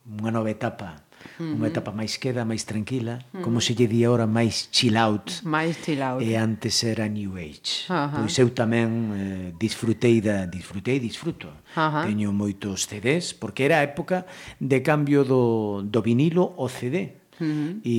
unha 0.04 0.32
nova 0.34 0.50
etapa 0.50 1.09
-huh. 1.40 1.56
unha 1.56 1.68
etapa 1.72 1.90
máis 1.90 2.20
queda, 2.20 2.44
máis 2.44 2.68
tranquila, 2.68 3.18
uh 3.18 3.40
-huh. 3.40 3.42
como 3.42 3.58
se 3.64 3.72
lle 3.72 3.88
di 3.88 4.04
agora 4.04 4.28
máis 4.28 4.68
chill 4.68 4.96
out. 5.00 5.40
Máis 5.42 5.80
chill 5.80 6.02
out. 6.04 6.20
E 6.20 6.36
antes 6.36 6.84
era 6.84 7.08
new 7.08 7.34
age. 7.40 7.88
Uh 7.88 8.06
-huh. 8.06 8.20
Pois 8.20 8.36
eu 8.36 8.52
tamén 8.52 8.88
eh, 9.16 9.48
disfrutei 9.56 10.20
da 10.20 10.44
disfrutei, 10.44 11.00
disfruto. 11.00 11.48
Uh 11.72 11.80
-huh. 11.80 12.04
Teño 12.04 12.30
moitos 12.36 12.84
CDs 12.84 13.32
porque 13.32 13.64
era 13.64 13.80
a 13.80 13.86
época 13.88 14.28
de 14.60 14.84
cambio 14.84 15.24
do 15.24 15.82
do 15.82 16.00
vinilo 16.04 16.52
ao 16.60 16.68
CD. 16.68 17.16
Uh 17.40 17.48
-huh. 17.48 17.72
E 17.82 17.98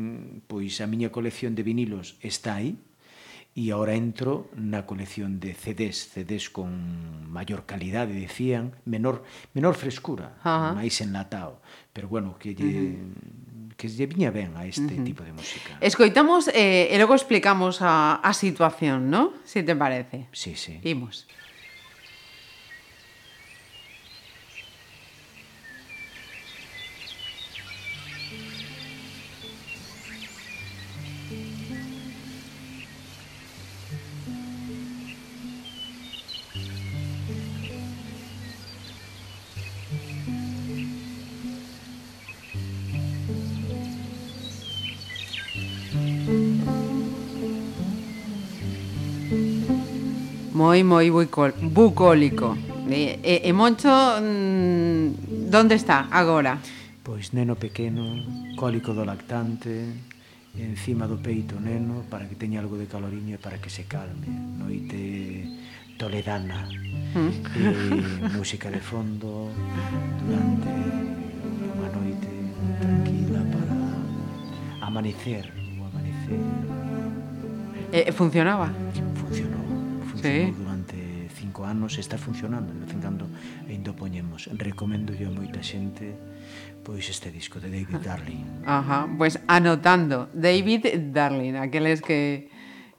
mm, 0.00 0.48
pois 0.48 0.80
a 0.80 0.86
miña 0.88 1.12
colección 1.12 1.52
de 1.52 1.62
vinilos 1.62 2.16
está 2.24 2.56
aí 2.56 2.80
e 3.58 3.74
agora 3.74 3.98
entro 3.98 4.46
na 4.54 4.86
colección 4.86 5.42
de 5.42 5.50
CDs, 5.50 6.14
CDs 6.14 6.46
con 6.46 6.70
maior 7.26 7.66
calidade, 7.66 8.14
decían, 8.14 8.78
menor 8.86 9.26
menor 9.50 9.74
frescura, 9.74 10.38
uh 10.46 10.78
máis 10.78 11.02
enlatado 11.02 11.58
pero 11.98 12.06
bueno, 12.06 12.38
que 12.38 12.54
lle... 12.54 12.62
Uh 12.62 12.94
-huh 12.94 13.38
que 13.78 13.86
lle 13.86 14.10
viña 14.10 14.34
ben 14.34 14.58
a 14.58 14.66
este 14.66 14.90
uh 14.90 14.98
-huh. 14.98 15.06
tipo 15.06 15.22
de 15.22 15.30
música. 15.30 15.78
Escoitamos 15.78 16.50
eh, 16.50 16.90
e 16.90 16.98
logo 16.98 17.14
explicamos 17.14 17.78
a, 17.78 18.18
a 18.18 18.34
situación, 18.34 19.06
non? 19.06 19.30
Si 19.46 19.62
te 19.62 19.78
parece. 19.78 20.26
Sí, 20.34 20.58
sí. 20.58 20.82
Imos. 20.82 21.30
moi 50.58 50.82
moi 50.82 51.06
bucólico. 51.10 52.56
E, 52.88 53.20
e, 53.22 53.34
e 53.44 53.52
Moncho, 53.52 53.92
mm, 54.18 55.48
donde 55.50 55.76
está 55.76 56.08
agora? 56.10 56.58
Pois 57.04 57.32
neno 57.32 57.56
pequeno, 57.56 58.24
cólico 58.56 58.96
do 58.96 59.04
lactante, 59.04 59.92
encima 60.56 61.06
do 61.06 61.20
peito 61.20 61.60
neno 61.60 62.08
para 62.08 62.26
que 62.26 62.34
teña 62.34 62.60
algo 62.60 62.80
de 62.80 62.88
caloriño 62.88 63.36
e 63.36 63.40
para 63.40 63.60
que 63.60 63.68
se 63.68 63.84
calme. 63.84 64.28
Noite 64.56 65.44
toledana. 66.00 66.64
Mm. 67.12 67.32
E 67.54 68.32
música 68.36 68.72
de 68.72 68.80
fondo 68.80 69.52
durante 70.24 70.72
unha 71.76 71.90
noite 71.92 72.32
tranquila 72.80 73.40
para 73.52 73.76
amanecer, 74.80 75.44
o 75.76 75.84
amanecer. 75.84 76.87
E, 77.92 78.12
funcionaba? 78.12 78.68
Funcionou. 79.14 79.64
Funcionou 80.10 80.46
sí. 80.46 80.54
durante 80.56 80.96
cinco 81.34 81.64
anos, 81.64 81.98
está 81.98 82.18
funcionando, 82.18 82.72
de 82.72 82.80
vez 82.80 82.92
en 82.92 83.00
cando 83.00 83.26
ainda 83.68 83.92
poñemos. 83.92 84.48
Recomendo 84.52 85.14
yo 85.14 85.28
a 85.28 85.32
moita 85.32 85.62
xente 85.62 86.12
pois 86.84 87.08
este 87.08 87.30
disco 87.30 87.60
de 87.60 87.68
David 87.68 88.00
Darling. 88.00 88.64
Ajá, 88.64 89.04
pois 89.16 89.36
pues 89.36 89.44
anotando, 89.46 90.28
David 90.32 91.12
Darling, 91.12 91.56
aqueles 91.56 92.00
que 92.00 92.48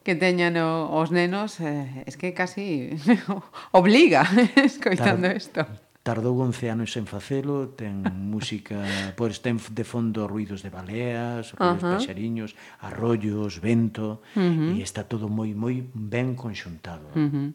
que 0.04 0.16
teñan 0.16 0.58
o, 0.58 0.90
os 0.90 1.12
nenos, 1.12 1.60
eh, 1.60 2.04
es 2.08 2.18
que 2.18 2.34
casi 2.34 2.98
obliga 3.72 4.26
escoitando 4.56 5.30
isto. 5.30 5.68
Tardou 6.02 6.40
11 6.40 6.70
anos 6.72 6.96
en 6.96 7.06
facelo, 7.06 7.76
ten 7.76 8.02
música, 8.34 8.80
pois 9.20 9.44
ten 9.44 9.60
de 9.60 9.84
fondo 9.84 10.26
ruidos 10.32 10.64
de 10.64 10.72
baleas, 10.72 11.52
ruidos 11.54 11.84
uh 11.84 11.88
-huh. 11.88 11.94
paxariños, 12.00 12.56
arroyos, 12.80 13.60
vento, 13.60 14.24
uh 14.34 14.40
-huh. 14.40 14.80
e 14.80 14.82
está 14.82 15.04
todo 15.04 15.28
moi 15.28 15.52
moi 15.54 15.84
ben 15.94 16.40
conxuntado. 16.40 17.12
Uh 17.14 17.28
-huh. 17.28 17.48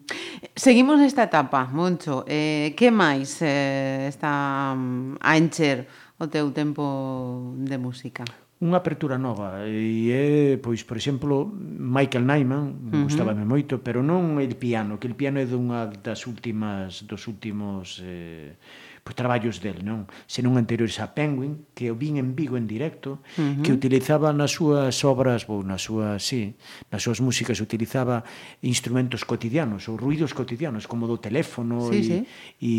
Seguimos 0.53 1.01
nesta 1.01 1.25
etapa, 1.25 1.65
Moncho. 1.73 2.23
Eh, 2.29 2.77
que 2.77 2.93
máis 2.93 3.41
eh, 3.41 4.05
está 4.07 4.77
mm, 4.77 5.17
a 5.19 5.31
encher 5.41 5.89
o 6.21 6.29
teu 6.29 6.53
tempo 6.53 7.53
de 7.57 7.77
música? 7.81 8.23
unha 8.63 8.79
apertura 8.79 9.19
nova 9.19 9.67
e 9.67 10.07
é, 10.15 10.55
pois, 10.63 10.87
por 10.87 10.95
exemplo, 10.95 11.43
Michael 11.51 12.23
Nyman, 12.23 12.63
uh 12.63 12.71
-huh. 12.71 13.03
gustábame 13.03 13.43
moito, 13.43 13.83
pero 13.83 13.99
non 13.99 14.39
el 14.39 14.55
piano, 14.55 14.95
que 14.95 15.11
el 15.11 15.15
piano 15.19 15.43
é 15.43 15.45
dunha 15.45 15.91
das 15.91 16.23
últimas 16.23 17.03
dos 17.03 17.27
últimos 17.27 17.99
eh, 17.99 18.55
pois, 19.03 19.11
traballos 19.11 19.59
del, 19.59 19.83
non? 19.83 20.07
Senón 20.23 20.55
anteriores 20.55 21.03
a 21.03 21.11
Penguin, 21.11 21.67
que 21.75 21.91
o 21.91 21.99
vin 21.99 22.15
en 22.15 22.31
Vigo 22.31 22.55
en 22.55 22.63
directo, 22.63 23.19
uh 23.35 23.43
-huh. 23.43 23.59
que 23.59 23.75
utilizaba 23.75 24.31
nas 24.31 24.55
súas 24.55 25.03
obras, 25.03 25.43
ou 25.51 25.59
nas 25.59 25.83
súas, 25.83 26.23
sí, 26.23 26.55
nas 26.87 27.03
súas 27.03 27.19
músicas 27.19 27.59
utilizaba 27.59 28.23
instrumentos 28.63 29.27
cotidianos 29.27 29.91
ou 29.91 29.99
ruidos 29.99 30.31
cotidianos, 30.31 30.87
como 30.87 31.11
do 31.11 31.19
teléfono 31.19 31.91
sí, 31.91 31.99
e, 31.99 32.03
sí. 32.07 32.17
e 32.63 32.73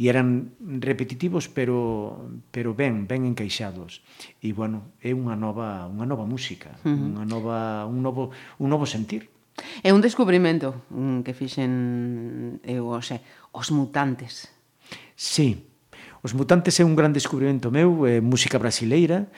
e 0.00 0.08
eran 0.08 0.56
repetitivos 0.80 1.52
pero 1.52 2.24
pero 2.48 2.72
ben, 2.72 3.04
ben 3.04 3.28
encaixados. 3.28 4.00
E 4.40 4.56
bueno, 4.56 4.96
é 5.04 5.12
unha 5.12 5.36
nova 5.36 5.84
unha 5.92 6.08
nova 6.08 6.24
música, 6.24 6.80
uh 6.80 6.88
-huh. 6.88 7.20
unha 7.20 7.24
nova 7.28 7.84
un 7.84 8.00
novo 8.00 8.32
un 8.56 8.72
novo 8.72 8.88
sentir. 8.88 9.28
É 9.84 9.92
un 9.92 10.00
descubrimento 10.00 10.88
mm, 10.88 11.20
que 11.20 11.36
fixen 11.36 12.64
eu, 12.64 12.88
o 12.88 12.96
xe, 13.04 13.20
os 13.52 13.68
mutantes. 13.68 14.48
Sí. 15.20 15.68
Os 16.24 16.32
mutantes 16.32 16.80
é 16.80 16.84
un 16.88 16.96
gran 16.96 17.12
descubrimento 17.12 17.68
meu, 17.68 18.08
é 18.08 18.24
música 18.24 18.56
brasileira, 18.56 19.28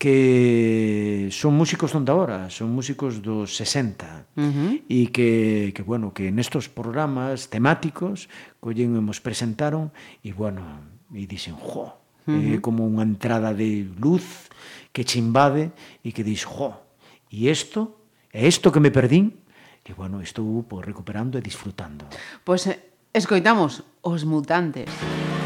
que 0.00 1.28
son 1.30 1.60
músicos 1.60 1.92
donde 1.92 2.10
ahora, 2.10 2.48
son 2.48 2.72
músicos 2.72 3.20
dos 3.20 3.52
60 3.52 4.32
uh 4.32 4.40
-huh. 4.40 4.72
e 4.88 5.12
que, 5.12 5.76
que, 5.76 5.84
bueno, 5.84 6.16
que 6.16 6.32
nestos 6.32 6.72
programas 6.72 7.52
temáticos 7.52 8.32
collen 8.64 8.96
e 8.96 9.00
nos 9.04 9.20
presentaron 9.20 9.92
e, 10.24 10.32
bueno, 10.32 10.64
e 11.12 11.28
dixen 11.28 11.52
jo, 11.52 11.92
uh 11.92 12.32
-huh. 12.32 12.56
eh, 12.56 12.58
como 12.64 12.88
unha 12.88 13.04
entrada 13.04 13.52
de 13.52 13.84
luz 14.00 14.48
que 14.96 15.04
che 15.04 15.20
invade 15.20 15.68
e 16.00 16.16
que 16.16 16.24
dis, 16.24 16.48
jo, 16.48 16.80
e 17.28 17.52
isto, 17.52 18.00
é 18.32 18.48
isto 18.48 18.72
que 18.72 18.80
me 18.80 18.88
perdín, 18.88 19.36
e, 19.84 19.92
bueno, 19.92 20.24
estou 20.24 20.64
pues, 20.64 20.80
recuperando 20.80 21.36
e 21.36 21.44
disfrutando. 21.44 22.08
Pois 22.40 22.64
pues, 22.64 22.80
escoitamos 23.12 23.84
Os 24.00 24.24
Mutantes. 24.24 24.88
Os 24.88 24.96
Mutantes. 24.96 25.39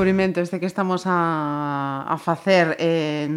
descubrimento 0.00 0.40
este 0.40 0.58
que 0.60 0.66
estamos 0.66 1.02
a, 1.04 2.06
a 2.08 2.16
facer 2.16 2.74
eh, 2.78 3.28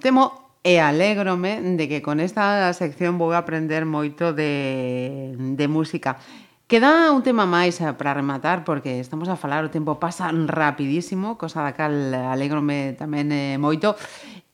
temo 0.00 0.44
E 0.64 0.80
alégrome 0.80 1.60
de 1.76 1.88
que 1.90 2.00
con 2.00 2.24
esta 2.24 2.72
sección 2.72 3.20
vou 3.20 3.36
aprender 3.36 3.84
moito 3.84 4.32
de, 4.32 5.36
de 5.36 5.66
música. 5.68 6.16
Queda 6.64 7.12
un 7.12 7.20
tema 7.20 7.44
máis 7.44 7.76
eh, 7.84 7.92
para 7.92 8.16
rematar, 8.16 8.64
porque 8.64 8.96
estamos 8.96 9.28
a 9.28 9.36
falar, 9.36 9.60
o 9.60 9.68
tempo 9.68 10.00
pasa 10.00 10.32
rapidísimo, 10.32 11.36
cosa 11.36 11.60
da 11.60 11.76
cal 11.76 11.92
alégrome 12.32 12.96
tamén 12.96 13.28
eh, 13.28 13.60
moito. 13.60 13.92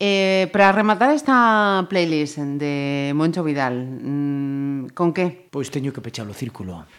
Eh, 0.03 0.51
para 0.51 0.75
rematar 0.75 1.15
esta 1.15 1.87
playlist 1.87 2.43
de 2.59 3.15
Moncho 3.15 3.47
Vidal, 3.47 3.79
mm, 3.79 4.97
con 4.99 5.15
que? 5.15 5.47
Pois 5.55 5.71
teño 5.71 5.95
que 5.95 6.03
pechar 6.03 6.27
o 6.27 6.35
círculo. 6.35 6.91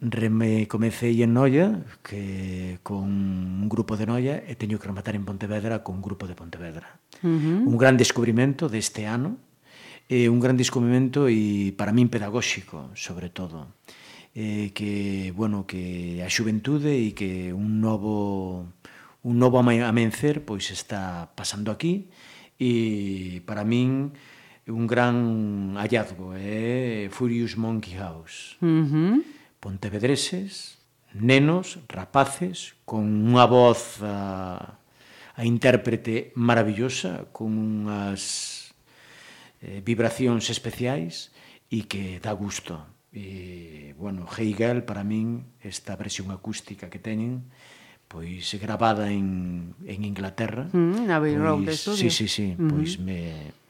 Reme, 0.00 0.68
comecei 0.68 1.22
en 1.26 1.34
Noia, 1.34 1.82
que 2.06 2.78
con 2.86 3.02
un 3.02 3.68
grupo 3.68 3.98
de 3.98 4.06
Noia, 4.06 4.38
e 4.46 4.54
teño 4.54 4.78
que 4.78 4.86
rematar 4.86 5.18
en 5.18 5.26
Pontevedra 5.26 5.82
con 5.82 5.98
un 5.98 6.02
grupo 6.06 6.30
de 6.30 6.38
Pontevedra. 6.38 7.02
Uh 7.18 7.26
-huh. 7.26 7.66
Un 7.66 7.74
gran 7.74 7.98
descubrimento 7.98 8.70
deste 8.70 9.10
ano, 9.10 9.42
e 10.06 10.30
un 10.30 10.38
gran 10.38 10.54
descubrimento 10.54 11.26
e 11.26 11.74
para 11.74 11.90
min 11.90 12.06
pedagóxico, 12.06 12.94
sobre 12.94 13.26
todo. 13.26 13.74
Eh, 14.38 14.70
que, 14.70 15.34
bueno, 15.34 15.66
que 15.66 16.22
a 16.22 16.30
xuventude 16.30 16.94
e 16.94 17.10
que 17.10 17.50
un 17.50 17.82
novo 17.82 18.62
un 19.26 19.34
novo 19.34 19.58
amencer 19.58 20.46
pois 20.46 20.70
está 20.70 21.34
pasando 21.34 21.74
aquí 21.74 22.06
e 22.54 23.42
para 23.42 23.66
min 23.66 24.14
un 24.70 24.86
gran 24.86 25.74
hallazgo 25.74 26.38
é 26.38 27.10
eh? 27.10 27.10
Furious 27.10 27.58
Monkey 27.58 27.98
House. 27.98 28.54
Uh 28.62 28.86
-huh 28.86 29.37
pontevedreses, 29.60 30.78
nenos, 31.14 31.80
rapaces, 31.88 32.76
con 32.84 33.04
unha 33.04 33.46
voz 33.48 34.00
a, 34.04 34.78
a 35.34 35.42
intérprete 35.46 36.34
maravillosa, 36.34 37.30
con 37.32 37.54
unhas 37.54 38.74
eh, 39.62 39.82
vibracións 39.82 40.46
especiais 40.50 41.30
e 41.70 41.86
que 41.90 42.22
dá 42.22 42.32
gusto. 42.32 42.78
E, 43.10 43.94
bueno, 43.96 44.28
Hegel, 44.28 44.84
para 44.84 45.02
min, 45.02 45.58
esta 45.64 45.96
versión 45.96 46.30
acústica 46.30 46.92
que 46.92 47.00
teñen, 47.00 47.48
pois 48.08 48.48
gravada 48.56 49.12
en, 49.12 49.74
en 49.84 50.00
Inglaterra. 50.04 50.68
Mm, 50.72 51.06
na 51.08 51.20
Abbey 51.20 51.36
Road, 51.36 51.64
pois, 51.68 51.80
Studio. 51.82 52.08
Sí, 52.08 52.10
sí, 52.10 52.26
sí, 52.28 52.46
mm 52.52 52.56
-hmm. 52.56 52.70
pois 52.70 52.92
me, 52.98 53.20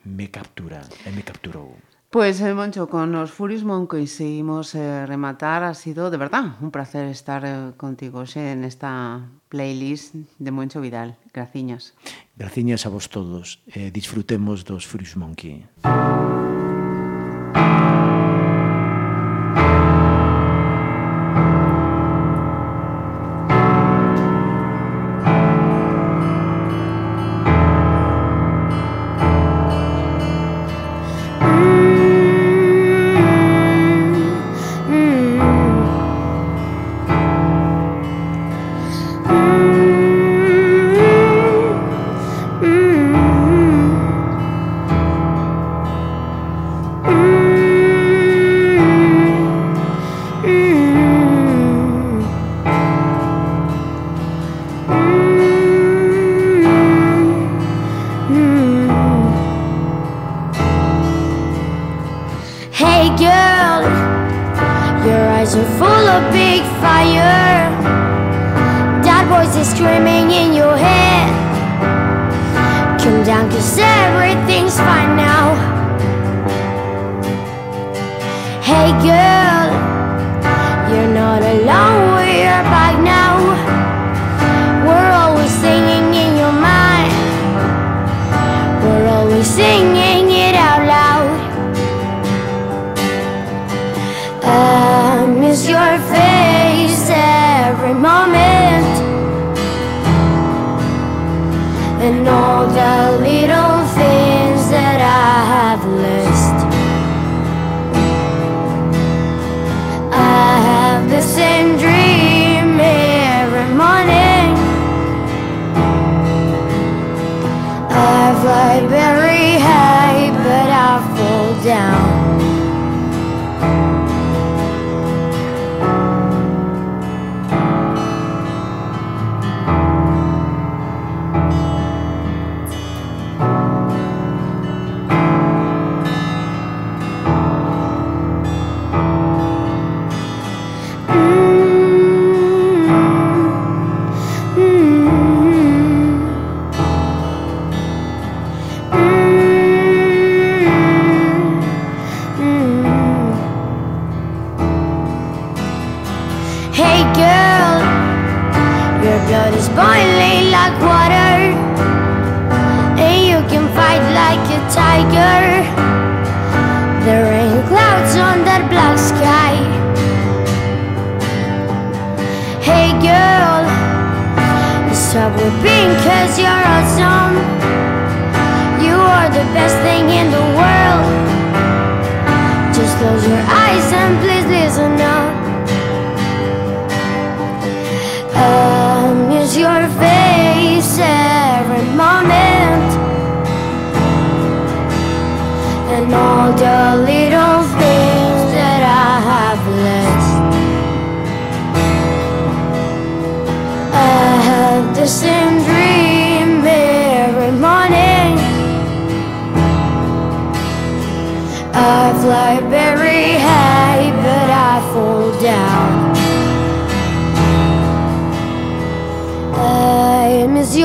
me 0.04 0.26
captura, 0.30 0.80
e 1.04 1.10
me 1.10 1.22
capturou. 1.26 1.74
Pois, 2.10 2.40
eh, 2.40 2.54
Moncho, 2.54 2.88
con 2.88 3.12
os 3.20 3.30
Furious 3.30 3.64
Monkeys 3.68 4.16
seguimos 4.16 4.74
eh, 4.74 5.04
rematar, 5.04 5.62
ha 5.62 5.74
sido 5.74 6.08
de 6.08 6.16
verdad 6.16 6.56
un 6.64 6.70
placer 6.70 7.04
estar 7.04 7.44
eh, 7.44 7.76
contigo 7.76 8.24
xe 8.24 8.56
esta 8.64 9.28
playlist 9.52 10.16
de 10.40 10.50
Moncho 10.50 10.80
Vidal. 10.80 11.20
Graciñas. 11.36 11.92
Graciñas 12.34 12.86
a 12.86 12.88
vos 12.88 13.12
todos. 13.12 13.60
Eh, 13.76 13.90
disfrutemos 13.92 14.64
dos 14.64 14.88
Furious 14.88 15.20
Monkey. 15.20 15.68
Girl, 78.92 79.68
you're 80.90 81.12
not 81.12 81.42
alone, 81.42 81.77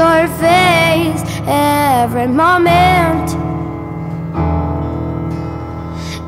your 0.03 0.27
face 0.45 1.23
every 1.47 2.27
moment. 2.27 3.27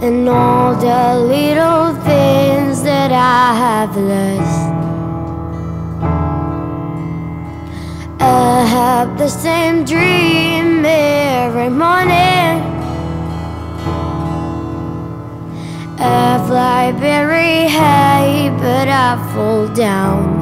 And 0.06 0.30
all 0.30 0.76
the 0.76 1.04
little 1.34 1.88
things 2.10 2.84
that 2.84 3.12
I 3.12 3.46
have 3.66 3.94
lost. 4.14 4.62
I 8.20 8.66
have 8.78 9.18
the 9.18 9.30
same 9.30 9.84
dream 9.84 10.86
every 10.86 11.70
morning. 11.70 12.54
I 15.98 16.44
fly 16.48 16.92
very 17.10 17.68
high, 17.80 18.56
but 18.60 18.88
I 18.88 19.12
fall 19.34 19.68
down. 19.68 20.35